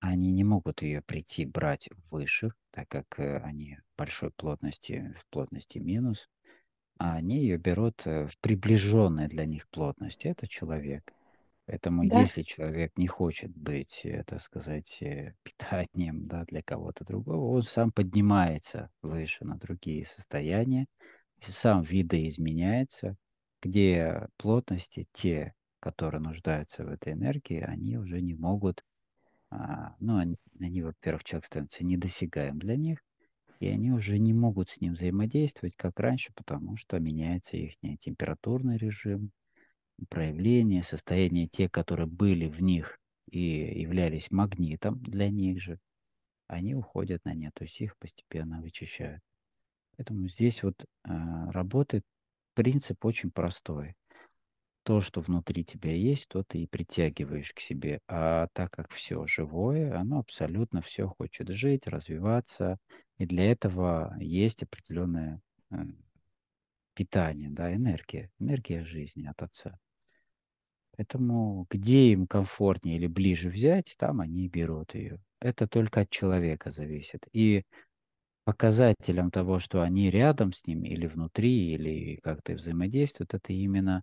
они 0.00 0.30
не 0.30 0.44
могут 0.44 0.82
ее 0.82 1.02
прийти 1.02 1.44
брать 1.44 1.88
в 1.90 2.14
высших, 2.14 2.54
так 2.70 2.88
как 2.88 3.18
э, 3.18 3.38
они 3.38 3.78
большой 3.98 4.30
плотности, 4.30 5.14
в 5.18 5.26
плотности 5.30 5.78
минус, 5.78 6.28
а 6.98 7.14
они 7.16 7.38
ее 7.40 7.56
берут 7.58 8.06
э, 8.06 8.26
в 8.26 8.38
приближенной 8.40 9.28
для 9.28 9.46
них 9.46 9.68
плотности. 9.70 10.28
Это 10.28 10.46
человек. 10.48 11.12
Поэтому 11.66 12.06
да, 12.06 12.20
если 12.20 12.42
человек 12.42 12.92
не 12.96 13.06
хочет 13.06 13.50
быть, 13.56 14.02
э, 14.04 14.22
так 14.26 14.40
сказать, 14.40 14.98
э, 15.00 15.34
питанием 15.42 16.26
да, 16.26 16.44
для 16.44 16.62
кого-то 16.62 17.04
другого, 17.04 17.56
он 17.56 17.62
сам 17.62 17.90
поднимается 17.90 18.90
выше 19.02 19.44
на 19.44 19.56
другие 19.56 20.04
состояния, 20.04 20.86
сам 21.40 21.82
видоизменяется, 21.82 23.16
где 23.62 24.28
плотности 24.36 25.06
те, 25.12 25.54
которые 25.80 26.20
нуждаются 26.20 26.84
в 26.84 26.88
этой 26.88 27.14
энергии, 27.14 27.60
они 27.60 27.96
уже 27.96 28.20
не 28.20 28.34
могут, 28.34 28.84
а, 29.50 29.94
ну, 30.00 30.18
они, 30.18 30.36
они, 30.60 30.82
во-первых, 30.82 31.24
человек 31.24 31.46
становится 31.46 31.84
недосягаем 31.84 32.58
для 32.58 32.76
них, 32.76 32.98
и 33.60 33.68
они 33.68 33.90
уже 33.90 34.18
не 34.18 34.34
могут 34.34 34.68
с 34.68 34.80
ним 34.80 34.94
взаимодействовать, 34.94 35.76
как 35.76 35.98
раньше, 36.00 36.32
потому 36.34 36.76
что 36.76 36.98
меняется 36.98 37.56
их 37.56 37.74
температурный 37.98 38.76
режим, 38.76 39.30
проявления, 40.08 40.82
состояния 40.82 41.46
те, 41.46 41.68
которые 41.68 42.06
были 42.06 42.46
в 42.46 42.60
них 42.60 42.98
и 43.30 43.80
являлись 43.80 44.30
магнитом 44.30 45.00
для 45.00 45.30
них 45.30 45.60
же, 45.60 45.78
они 46.46 46.74
уходят 46.74 47.24
на 47.24 47.34
нет, 47.34 47.52
то 47.54 47.64
есть 47.64 47.80
их 47.80 47.96
постепенно 47.98 48.60
вычищают. 48.60 49.22
Поэтому 49.96 50.28
здесь 50.28 50.62
вот 50.62 50.74
а, 51.04 51.50
работает 51.52 52.04
принцип 52.54 53.04
очень 53.04 53.30
простой. 53.30 53.94
То, 54.82 55.00
что 55.00 55.22
внутри 55.22 55.64
тебя 55.64 55.92
есть, 55.92 56.28
то 56.28 56.44
ты 56.44 56.58
и 56.58 56.66
притягиваешь 56.66 57.54
к 57.54 57.60
себе. 57.60 58.00
А 58.06 58.48
так 58.52 58.70
как 58.70 58.90
все 58.90 59.26
живое, 59.26 59.98
оно 59.98 60.18
абсолютно 60.18 60.82
все 60.82 61.08
хочет 61.08 61.48
жить, 61.48 61.86
развиваться. 61.86 62.78
И 63.16 63.24
для 63.24 63.50
этого 63.50 64.14
есть 64.20 64.62
определенное 64.62 65.40
э, 65.70 65.76
питание, 66.92 67.48
да, 67.48 67.74
энергия, 67.74 68.30
энергия 68.38 68.84
жизни 68.84 69.26
от 69.26 69.42
Отца. 69.42 69.78
Поэтому 70.96 71.66
где 71.70 72.12
им 72.12 72.26
комфортнее 72.26 72.96
или 72.96 73.06
ближе 73.06 73.48
взять, 73.48 73.94
там 73.98 74.20
они 74.20 74.48
берут 74.48 74.94
ее. 74.94 75.18
Это 75.40 75.66
только 75.66 76.02
от 76.02 76.10
человека 76.10 76.70
зависит. 76.70 77.26
И 77.32 77.64
показателем 78.44 79.30
того, 79.30 79.58
что 79.58 79.82
они 79.82 80.10
рядом 80.10 80.52
с 80.52 80.66
ним 80.66 80.84
или 80.84 81.06
внутри, 81.06 81.72
или 81.72 82.16
как-то 82.22 82.54
взаимодействуют, 82.54 83.34
это 83.34 83.52
именно 83.52 84.02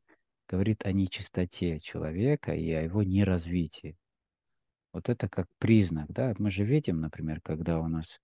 говорит 0.49 0.85
о 0.85 0.91
нечистоте 0.91 1.79
человека 1.79 2.53
и 2.53 2.71
о 2.71 2.81
его 2.81 3.03
неразвитии. 3.03 3.95
Вот 4.93 5.07
это 5.07 5.29
как 5.29 5.47
признак, 5.59 6.07
да. 6.09 6.33
Мы 6.37 6.51
же 6.51 6.65
видим, 6.65 6.99
например, 6.99 7.39
когда 7.41 7.79
у 7.79 7.87
нас 7.87 8.19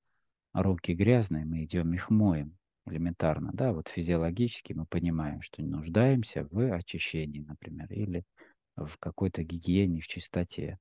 руки 0.53 0.93
грязные, 0.93 1.45
мы 1.45 1.63
идем 1.63 1.93
их 1.93 2.09
моем 2.09 2.57
элементарно, 2.85 3.51
да, 3.53 3.73
вот 3.73 3.87
физиологически 3.87 4.73
мы 4.73 4.85
понимаем, 4.85 5.41
что 5.41 5.61
нуждаемся 5.61 6.47
в 6.51 6.73
очищении, 6.73 7.41
например, 7.41 7.91
или 7.91 8.23
в 8.77 8.97
какой-то 8.97 9.43
гигиене, 9.43 10.01
в 10.01 10.07
чистоте. 10.07 10.77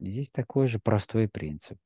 Здесь 0.00 0.30
такой 0.30 0.66
же 0.66 0.78
простой 0.78 1.28
принцип. 1.28 1.78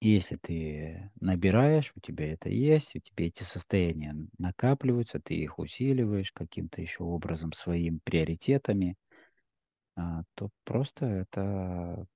Если 0.00 0.36
ты 0.36 1.10
набираешь, 1.18 1.92
у 1.96 2.00
тебя 2.00 2.32
это 2.32 2.50
есть, 2.50 2.94
у 2.94 3.00
тебя 3.00 3.26
эти 3.26 3.42
состояния 3.42 4.14
накапливаются, 4.36 5.18
ты 5.18 5.34
их 5.34 5.58
усиливаешь 5.58 6.30
каким-то 6.30 6.82
еще 6.82 7.04
образом 7.04 7.52
своими 7.52 8.00
приоритетами, 8.04 8.96
а, 9.96 10.24
то 10.34 10.50
просто 10.64 11.06
это, 11.06 12.06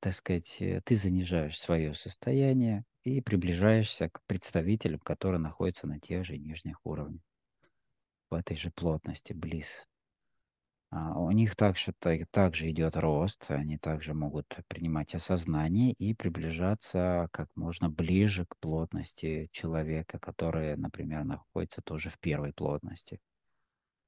так 0.00 0.14
сказать, 0.14 0.62
э, 0.62 0.80
ты 0.84 0.94
занижаешь 0.94 1.58
свое 1.58 1.94
состояние 1.94 2.84
и 3.02 3.20
приближаешься 3.20 4.08
к 4.10 4.20
представителям, 4.26 5.00
которые 5.00 5.40
находятся 5.40 5.88
на 5.88 5.98
тех 5.98 6.24
же 6.24 6.38
нижних 6.38 6.78
уровнях, 6.84 7.22
в 8.30 8.34
этой 8.34 8.56
же 8.56 8.70
плотности, 8.70 9.32
близ 9.32 9.86
У 10.90 11.30
них 11.32 11.54
также, 11.56 11.92
та- 11.98 12.24
также 12.30 12.70
идет 12.70 12.96
рост, 12.96 13.50
они 13.50 13.78
также 13.78 14.14
могут 14.14 14.58
принимать 14.68 15.14
осознание 15.14 15.92
и 15.92 16.12
приближаться 16.14 17.28
как 17.32 17.48
можно 17.56 17.88
ближе 17.90 18.46
к 18.46 18.56
плотности 18.58 19.46
человека, 19.52 20.18
который, 20.18 20.76
например, 20.76 21.24
находится 21.24 21.82
тоже 21.82 22.10
в 22.10 22.18
первой 22.18 22.52
плотности. 22.52 23.20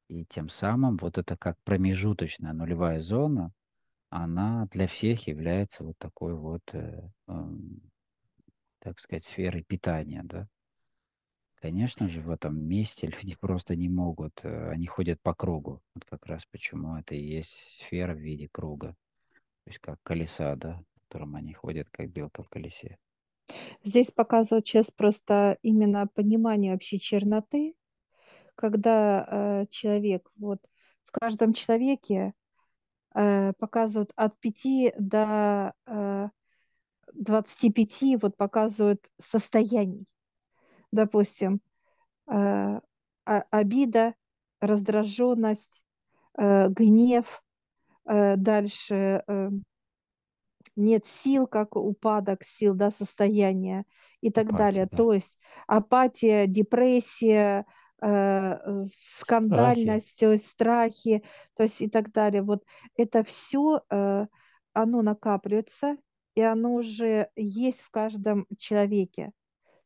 И 0.09 0.25
тем 0.27 0.49
самым 0.51 0.99
вот 0.99 1.19
это 1.19 1.37
как 1.37 1.57
промежуточная 1.65 2.53
нулевая 2.53 3.01
зона, 3.01 3.53
она 4.11 4.67
для 4.73 4.87
всех 4.89 5.29
является 5.29 5.85
вот 5.85 5.99
такой 5.99 6.35
вот, 6.35 6.63
э, 6.75 7.11
эм, 7.29 7.81
так 8.81 8.99
сказать, 9.01 9.25
сферой 9.25 9.63
питания, 9.65 10.23
да. 10.25 10.49
Конечно 11.61 12.09
же, 12.09 12.21
в 12.21 12.31
этом 12.31 12.57
месте 12.57 13.07
люди 13.23 13.37
просто 13.37 13.75
не 13.75 13.89
могут, 13.89 14.45
э, 14.45 14.71
они 14.71 14.87
ходят 14.87 15.21
по 15.23 15.35
кругу. 15.35 15.81
Вот 15.95 16.05
как 16.05 16.27
раз 16.27 16.47
почему 16.47 16.97
это 16.97 17.15
и 17.15 17.23
есть 17.23 17.81
сфера 17.81 18.15
в 18.15 18.19
виде 18.19 18.49
круга. 18.51 18.95
То 19.65 19.71
есть 19.71 19.79
как 19.81 19.99
колеса, 20.03 20.55
да, 20.57 20.81
в 20.95 21.09
котором 21.09 21.37
они 21.37 21.53
ходят, 21.53 21.91
как 21.91 22.11
белка 22.11 22.43
в 22.43 22.49
колесе. 22.49 22.99
здесь 23.83 24.11
показывают 24.11 24.67
сейчас 24.67 24.91
просто 24.91 25.59
именно 25.63 26.07
понимание 26.07 26.73
вообще 26.73 26.99
черноты, 26.99 27.75
когда 28.55 29.27
э, 29.27 29.67
человек, 29.71 30.31
вот 30.37 30.61
в 31.05 31.13
каждом 31.13 31.55
человеке 31.55 32.35
э, 33.15 33.53
показывают 33.59 34.13
от 34.17 34.39
пяти 34.39 34.93
до 34.99 35.75
э, 35.87 36.29
25, 37.15 38.23
вот 38.23 38.37
показывают 38.37 39.09
состояний. 39.19 40.07
Допустим, 40.93 41.61
э, 42.31 42.81
обида, 43.25 44.15
раздраженность, 44.61 45.85
э, 46.37 46.69
гнев, 46.69 47.43
э, 48.07 48.37
дальше 48.37 49.23
нет 50.77 51.05
сил, 51.07 51.47
как 51.47 51.77
упадок 51.77 52.45
сил, 52.45 52.75
да, 52.75 52.91
состояния 52.91 53.85
и 54.21 54.31
так 54.31 54.47
Апатия, 54.47 54.59
далее. 54.59 54.89
да. 54.91 54.97
То 54.97 55.13
есть 55.13 55.39
апатия, 55.67 56.47
депрессия, 56.47 57.67
э, 58.01 58.57
Страхи. 58.57 58.89
скандальность, 59.19 60.17
то 60.17 60.33
есть 60.33 60.47
страхи, 60.49 61.25
то 61.57 61.65
есть 61.65 61.81
и 61.83 61.89
так 61.89 62.13
далее. 62.13 62.43
Вот 62.43 62.65
это 62.97 63.25
все, 63.25 63.83
э, 63.91 64.27
оно 64.73 65.03
накапливается, 65.03 65.97
и 66.35 66.43
оно 66.43 66.75
уже 66.75 67.29
есть 67.35 67.81
в 67.81 67.91
каждом 67.91 68.47
человеке. 68.57 69.33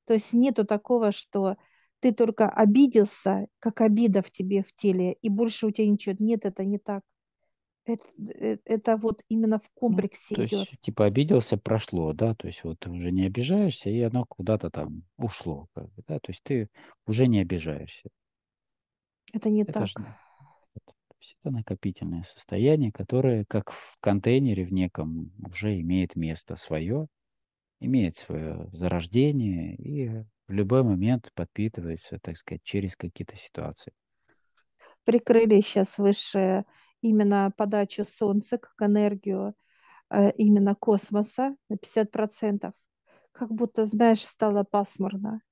То 0.07 0.15
есть 0.15 0.33
нету 0.33 0.65
такого, 0.67 1.13
что 1.13 1.57
ты 2.01 2.13
только 2.13 2.49
обиделся, 2.49 3.47
как 3.61 3.81
обида 3.81 4.23
в 4.23 4.31
тебе 4.33 4.63
в 4.63 4.75
теле, 4.75 5.13
и 5.15 5.29
больше 5.29 5.67
у 5.67 5.71
тебя 5.71 5.89
ничего. 5.89 6.17
Нет, 6.19 6.45
это 6.45 6.65
не 6.65 6.79
так. 6.79 7.03
Это, 7.85 8.05
э, 8.39 8.59
это 8.65 8.97
вот 8.97 9.23
именно 9.29 9.59
в 9.61 9.71
Ну, 9.89 10.03
комплексе 10.03 10.35
то 10.35 10.43
идет. 10.43 10.69
есть, 10.69 10.73
типа, 10.81 11.05
обиделся, 11.07 11.57
прошло, 11.57 12.13
да, 12.13 12.35
то 12.35 12.47
есть 12.49 12.65
вот 12.65 12.79
ты 12.81 12.91
уже 12.91 13.11
не 13.13 13.27
обижаешься, 13.27 13.91
и 13.91 14.01
оно 14.01 14.25
куда-то 14.25 14.71
там 14.71 15.05
ушло, 15.17 15.69
как 15.75 15.89
бы, 15.93 16.03
да, 16.09 16.19
то 16.19 16.31
есть 16.31 16.43
ты 16.43 16.69
уже 17.07 17.27
не 17.27 17.41
обижаешься. 17.41 18.09
Это 19.35 19.51
не 19.51 19.65
Это 19.67 19.87
же 19.87 19.97
так. 19.97 20.17
есть 21.21 21.37
это 21.41 21.51
накопительное 21.51 22.23
состояние, 22.23 22.93
которое, 22.93 23.45
как 23.47 23.71
в 23.71 23.97
контейнере 24.01 24.65
в 24.65 24.73
неком, 24.73 25.33
уже 25.49 25.81
имеет 25.81 26.17
место 26.17 26.57
свое, 26.57 27.07
имеет 27.85 28.17
свое 28.17 28.69
зарождение 28.73 29.75
и 29.75 30.09
в 30.49 30.53
любой 30.53 30.83
момент 30.83 31.31
подпитывается, 31.35 32.19
так 32.21 32.37
сказать, 32.37 32.63
через 32.63 32.97
какие-то 32.97 33.37
ситуации. 33.37 33.93
Прикрыли 35.05 35.61
сейчас 35.61 35.99
выше 35.99 36.65
именно 37.01 37.53
подачу 37.57 38.05
Солнца 38.05 38.59
как 38.59 38.75
энергию 38.81 39.55
э, 40.11 40.31
именно 40.33 40.75
космоса 40.75 41.57
на 41.69 41.77
50%. 41.77 42.73
Как 43.33 43.51
будто, 43.51 43.85
знаешь, 43.85 44.23
стало 44.25 44.63
пасмурно. 44.63 45.43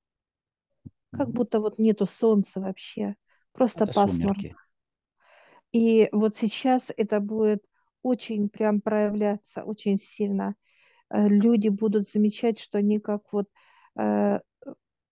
Как 1.11 1.31
будто 1.31 1.61
вот 1.61 1.79
нету 1.79 2.07
солнца 2.07 2.61
вообще. 2.61 3.17
Просто 3.53 3.85
это 3.85 3.93
пасмурно. 3.93 4.35
сумерки. 4.35 4.57
И 5.73 6.09
вот 6.13 6.37
сейчас 6.37 6.93
это 6.97 7.21
будет 7.21 7.65
очень 8.03 8.49
прям 8.49 8.81
проявляться, 8.81 9.65
очень 9.65 9.97
сильно. 9.97 10.55
Э, 11.11 11.29
Люди 11.29 11.69
будут 11.69 12.09
замечать, 12.09 12.59
что 12.59 12.79
они 12.79 12.99
как 13.01 13.23
вот 13.33 13.49
э, 13.99 14.41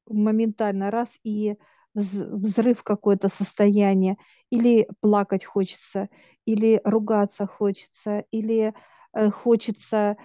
моментально 0.07 0.91
раз 0.91 1.19
и 1.25 1.57
вз- 1.97 2.29
взрыв 2.37 2.83
какое-то 2.83 3.29
состояние, 3.29 4.17
или 4.51 4.89
плакать 5.01 5.45
хочется, 5.45 6.09
или 6.47 6.81
ругаться 6.85 7.47
хочется, 7.47 8.25
или 8.31 8.75
э, 9.15 9.31
хочется 9.31 10.17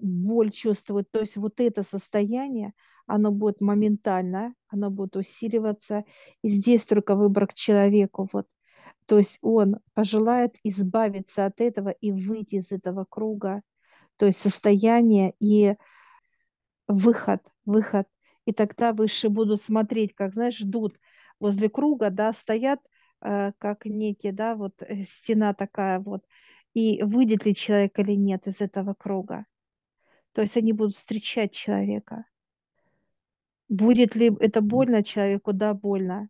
боль 0.00 0.50
чувствовать. 0.50 1.10
То 1.10 1.20
есть 1.20 1.36
вот 1.36 1.60
это 1.60 1.82
состояние, 1.82 2.72
оно 3.06 3.30
будет 3.30 3.60
моментально, 3.60 4.54
оно 4.68 4.90
будет 4.90 5.14
усиливаться. 5.14 6.04
И 6.42 6.48
здесь 6.48 6.84
только 6.86 7.14
выбор 7.14 7.46
к 7.46 7.54
человеку. 7.54 8.28
Вот. 8.32 8.46
То 9.06 9.18
есть 9.18 9.38
он 9.42 9.78
пожелает 9.94 10.56
избавиться 10.64 11.46
от 11.46 11.60
этого 11.60 11.90
и 11.90 12.12
выйти 12.12 12.56
из 12.56 12.72
этого 12.72 13.04
круга, 13.08 13.62
то 14.22 14.26
есть 14.26 14.38
состояние 14.38 15.34
и 15.40 15.74
выход, 16.86 17.42
выход. 17.64 18.06
И 18.44 18.52
тогда 18.52 18.92
выше 18.92 19.28
будут 19.30 19.60
смотреть, 19.60 20.14
как, 20.14 20.32
знаешь, 20.32 20.58
ждут 20.58 20.94
возле 21.40 21.68
круга, 21.68 22.08
да, 22.08 22.32
стоят, 22.32 22.78
э, 23.20 23.50
как 23.58 23.84
некие, 23.84 24.30
да, 24.32 24.54
вот 24.54 24.80
э, 24.82 25.02
стена 25.02 25.54
такая 25.54 25.98
вот, 25.98 26.24
и 26.72 27.02
выйдет 27.02 27.46
ли 27.46 27.52
человек 27.52 27.98
или 27.98 28.12
нет 28.12 28.46
из 28.46 28.60
этого 28.60 28.94
круга. 28.94 29.44
То 30.30 30.42
есть 30.42 30.56
они 30.56 30.72
будут 30.72 30.94
встречать 30.94 31.50
человека. 31.50 32.24
Будет 33.68 34.14
ли 34.14 34.32
это 34.38 34.60
больно 34.60 35.02
человеку? 35.02 35.52
Да, 35.52 35.74
больно. 35.74 36.28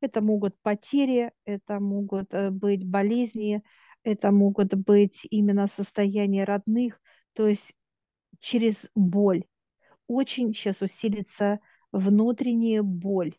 Это 0.00 0.22
могут 0.22 0.58
потери, 0.62 1.30
это 1.44 1.78
могут 1.78 2.32
э, 2.32 2.48
быть 2.48 2.88
болезни, 2.88 3.62
это 4.02 4.30
могут 4.30 4.72
быть 4.74 5.26
именно 5.28 5.66
состояния 5.66 6.44
родных, 6.44 7.02
то 7.34 7.46
есть 7.48 7.74
через 8.40 8.90
боль. 8.94 9.44
Очень 10.08 10.54
сейчас 10.54 10.82
усилится 10.82 11.60
внутренняя 11.92 12.82
боль. 12.82 13.34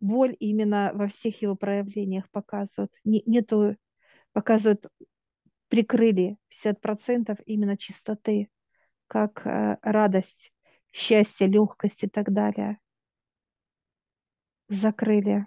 Боль 0.00 0.36
именно 0.40 0.90
во 0.94 1.08
всех 1.08 1.42
его 1.42 1.56
проявлениях 1.56 2.30
показывают. 2.30 2.92
Не- 3.04 3.22
Нету, 3.26 3.76
показывают, 4.32 4.86
прикрыли 5.68 6.38
50% 6.48 7.38
именно 7.46 7.76
чистоты, 7.76 8.50
как 9.06 9.46
э, 9.46 9.78
радость, 9.82 10.52
счастье, 10.92 11.46
легкость 11.46 12.04
и 12.04 12.08
так 12.08 12.32
далее. 12.32 12.78
Закрыли. 14.68 15.46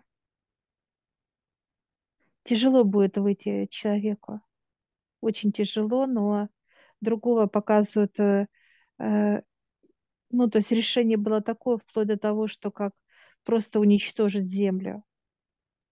Тяжело 2.43 2.83
будет 2.83 3.17
выйти 3.17 3.65
человеку. 3.71 4.41
Очень 5.21 5.51
тяжело, 5.51 6.07
но 6.07 6.49
другого 6.99 7.47
показывают, 7.47 8.19
э, 8.19 8.47
э, 8.99 9.41
ну, 10.31 10.49
то 10.49 10.57
есть 10.57 10.71
решение 10.71 11.17
было 11.17 11.41
такое, 11.41 11.77
вплоть 11.77 12.07
до 12.07 12.17
того, 12.17 12.47
что 12.47 12.71
как 12.71 12.93
просто 13.43 13.79
уничтожить 13.79 14.45
землю. 14.45 15.03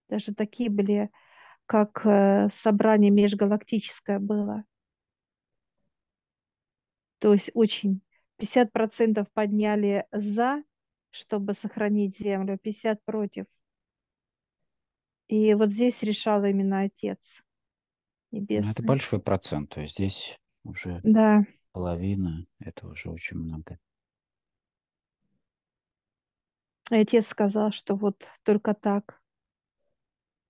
Даже 0.08 0.34
такие 0.34 0.70
были, 0.70 1.10
как 1.66 2.04
э, 2.04 2.48
собрание 2.52 3.10
межгалактическое 3.10 4.18
было. 4.18 4.64
То 7.20 7.32
есть 7.32 7.50
очень 7.54 8.00
50% 8.36 9.30
подняли 9.32 10.06
за, 10.10 10.64
чтобы 11.10 11.54
сохранить 11.54 12.18
землю, 12.18 12.58
50 12.58 13.04
против. 13.04 13.44
И 15.28 15.54
вот 15.54 15.68
здесь 15.68 16.02
решал 16.02 16.44
именно 16.44 16.80
Отец 16.80 17.42
Ну, 18.32 18.70
это 18.70 18.82
большой 18.82 19.20
процент, 19.20 19.70
то 19.70 19.80
есть 19.80 19.94
здесь 19.94 20.38
уже 20.64 21.04
Да, 21.04 21.44
половина, 21.72 22.46
это 22.60 22.88
уже 22.88 23.10
очень 23.10 23.38
много. 23.38 23.78
и 26.92 26.94
Отец 26.94 27.26
сказал, 27.26 27.72
что 27.72 27.96
вот 27.96 28.28
только 28.44 28.74
так, 28.74 29.20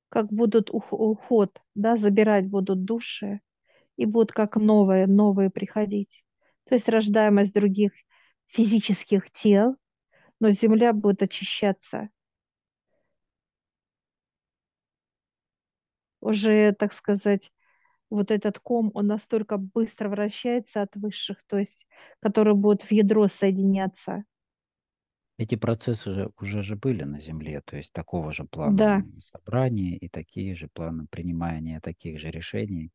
как 0.08 0.26
будут 0.32 0.70
ух- 0.70 0.92
уход, 0.92 1.62
да, 1.74 1.96
забирать 1.96 2.46
будут 2.48 2.84
души, 2.84 3.40
и 3.96 4.06
будут 4.06 4.32
как 4.32 4.56
новые, 4.56 5.06
новые 5.08 5.50
приходить. 5.50 6.24
То 6.64 6.74
есть 6.74 6.88
рождаемость 6.88 7.54
других 7.54 7.92
физических 8.46 9.30
тел, 9.30 9.76
но 10.40 10.50
земля 10.50 10.92
будет 10.92 11.22
очищаться. 11.22 12.10
Уже, 16.20 16.72
так 16.72 16.92
сказать, 16.94 17.52
вот 18.10 18.30
этот 18.30 18.58
ком, 18.58 18.90
он 18.94 19.06
настолько 19.06 19.56
быстро 19.58 20.08
вращается 20.08 20.82
от 20.82 20.96
высших, 20.96 21.44
то 21.46 21.58
есть, 21.58 21.88
которые 22.20 22.54
будут 22.54 22.82
в 22.82 22.92
ядро 22.92 23.28
соединяться. 23.28 24.24
Эти 25.38 25.56
процессы 25.56 26.14
же 26.14 26.30
уже 26.38 26.62
же 26.62 26.76
были 26.76 27.02
на 27.02 27.18
Земле, 27.18 27.62
то 27.62 27.76
есть 27.76 27.92
такого 27.92 28.30
же 28.30 28.44
Да, 28.78 28.92
плана 28.92 29.20
собрания 29.20 29.96
и 29.96 30.08
такие 30.08 30.54
же 30.54 30.68
планы 30.68 31.08
принимания 31.08 31.80
таких 31.80 32.20
же 32.20 32.30
решений, 32.30 32.92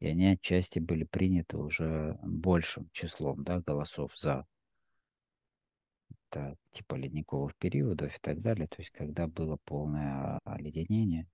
и 0.00 0.08
они 0.08 0.26
отчасти 0.28 0.80
были 0.80 1.04
приняты 1.04 1.58
уже 1.58 2.18
большим 2.22 2.90
числом 2.92 3.44
да, 3.44 3.60
голосов 3.60 4.18
за. 4.18 4.46
Это, 6.30 6.56
типа 6.70 6.96
ледниковых 6.96 7.56
периодов 7.56 8.14
и 8.14 8.18
так 8.20 8.40
далее, 8.42 8.66
то 8.68 8.76
есть 8.78 8.90
когда 8.90 9.26
было 9.26 9.56
полное 9.64 10.38
оледенение, 10.44 11.28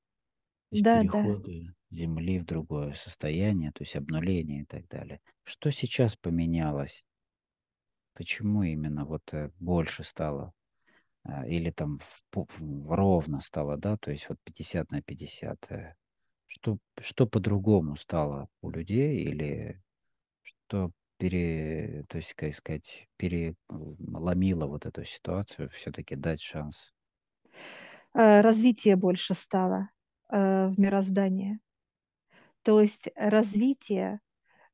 то 0.70 0.76
есть 0.76 0.84
да, 0.84 1.02
да. 1.04 1.22
переходы 1.22 1.74
Земли 1.90 2.38
в 2.38 2.44
другое 2.46 2.94
состояние, 2.94 3.72
то 3.72 3.82
есть 3.82 3.96
обнуление 3.96 4.62
и 4.62 4.64
так 4.64 4.86
далее. 4.88 5.20
Что 5.44 5.70
сейчас 5.70 6.16
поменялось? 6.16 7.04
Почему 8.14 8.62
именно 8.62 9.04
вот 9.04 9.22
э, 9.32 9.50
больше 9.58 10.04
стало 10.04 10.52
а, 11.24 11.46
или 11.46 11.70
там 11.70 11.98
в 11.98 12.22
в 12.58 12.94
ровно 12.94 13.40
стало, 13.40 13.76
да, 13.76 13.96
то 13.96 14.10
есть 14.10 14.28
вот 14.28 14.38
50 14.44 14.90
на 14.92 15.02
50. 15.02 15.70
э, 15.70 15.94
Что, 16.46 16.78
что 17.00 17.26
по-другому 17.26 17.96
стало 17.96 18.48
у 18.62 18.70
людей 18.70 19.22
или 19.24 19.82
что 20.42 20.92
пере, 21.18 22.04
то 22.08 22.16
есть, 22.18 22.34
как 22.34 22.54
сказать, 22.54 23.08
переломило 23.16 24.66
вот 24.66 24.86
эту 24.86 25.04
ситуацию, 25.04 25.68
все-таки 25.70 26.16
дать 26.16 26.40
шанс? 26.40 26.92
Э, 28.14 28.40
Развитие 28.40 28.96
больше 28.96 29.34
стало 29.34 29.90
э, 30.30 30.68
в 30.68 30.78
мироздании. 30.78 31.60
То 32.62 32.80
есть 32.80 33.08
развитие 33.16 34.20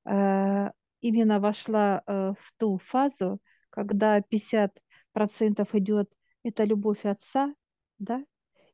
э, 0.05 0.71
именно 1.01 1.41
вошла 1.41 2.03
э, 2.07 2.33
в 2.39 2.53
ту 2.57 2.79
фазу, 2.79 3.41
когда 3.71 4.21
50% 4.21 5.75
идет 5.75 6.11
это 6.43 6.65
любовь 6.65 7.05
отца, 7.05 7.55
да, 7.99 8.25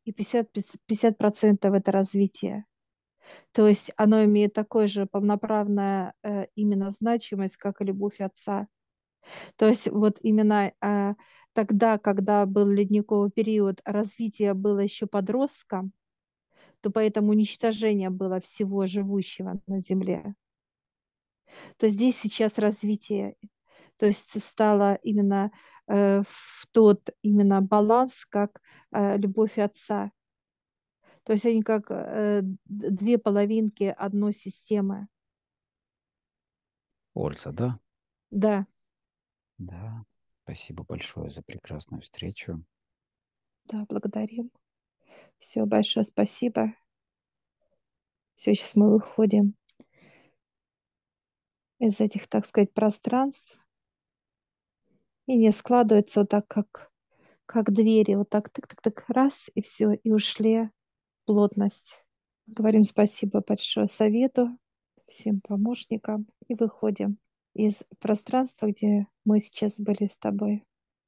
и 0.05 0.12
50, 0.12 0.51
50% 0.87 1.75
это 1.75 1.92
развитие. 1.92 2.66
То 3.53 3.68
есть 3.68 3.92
оно 3.97 4.25
имеет 4.25 4.53
такое 4.53 4.88
же 4.88 5.07
полноправное 5.07 6.12
именно 6.57 6.90
значимость, 6.90 7.57
как 7.57 7.81
и 7.81 7.85
любовь 7.85 8.21
отца. 8.21 8.66
То 9.57 9.68
есть 9.68 9.88
вот 9.88 10.18
именно 10.23 10.73
э, 10.81 11.14
тогда, 11.53 11.99
когда 11.99 12.47
был 12.47 12.66
ледниковый 12.66 13.31
период, 13.31 13.81
развитие 13.85 14.55
было 14.55 14.81
еще 14.81 15.07
подростком, 15.07 15.92
то 16.83 16.90
поэтому 16.90 17.31
уничтожение 17.31 18.11
было 18.11 18.40
всего 18.40 18.87
живущего 18.87 19.61
на 19.66 19.79
Земле. 19.79 20.35
То 21.77 21.88
здесь 21.88 22.18
сейчас 22.18 22.59
развитие, 22.59 23.37
то 23.97 24.07
есть 24.07 24.42
стало 24.42 24.97
именно 24.97 25.53
э, 25.87 26.23
в 26.27 26.66
тот 26.73 27.11
именно 27.23 27.62
баланс, 27.62 28.25
как 28.27 28.61
э, 28.90 29.16
любовь 29.16 29.59
отца. 29.59 30.11
То 31.23 31.35
есть 31.35 31.47
они 31.47 31.62
как 31.62 31.90
э, 31.90 32.40
две 32.64 33.16
половинки 33.18 33.95
одной 33.97 34.33
системы. 34.35 35.07
Ольца, 37.14 37.53
да? 37.53 37.79
Да. 38.31 38.66
Да. 39.59 40.05
Спасибо 40.42 40.83
большое 40.83 41.31
за 41.31 41.42
прекрасную 41.42 42.03
встречу. 42.03 42.64
Да, 43.66 43.87
благодарим. 43.88 44.51
Все, 45.38 45.64
большое 45.66 46.05
спасибо. 46.05 46.75
Все, 48.35 48.55
сейчас 48.55 48.75
мы 48.77 48.90
выходим 48.90 49.55
из 51.79 52.01
этих, 52.01 52.29
так 52.29 52.46
сказать, 52.46 52.72
пространств. 52.72 53.59
И 55.27 55.37
не 55.37 55.51
складывается 55.53 56.20
вот 56.20 56.31
так, 56.31 56.46
как, 56.46 56.90
как 57.46 57.72
двери. 57.72 58.14
Вот 58.14 58.31
так, 58.31 58.51
тык-тык-тык, 58.51 59.05
раз, 59.09 59.51
и 59.55 59.62
все, 59.62 59.92
и 59.92 60.11
ушли 60.11 60.70
плотность. 61.25 62.05
Говорим 62.46 62.85
спасибо 62.85 63.42
большое 63.46 63.88
совету, 63.88 64.59
всем 65.09 65.40
помощникам 65.40 66.27
и 66.48 66.55
выходим 66.55 67.18
из 67.55 67.83
пространства, 67.98 68.66
где 68.66 69.07
мы 69.25 69.40
сейчас 69.40 69.79
были 69.79 70.09
с 70.09 70.16
тобой. 70.18 70.64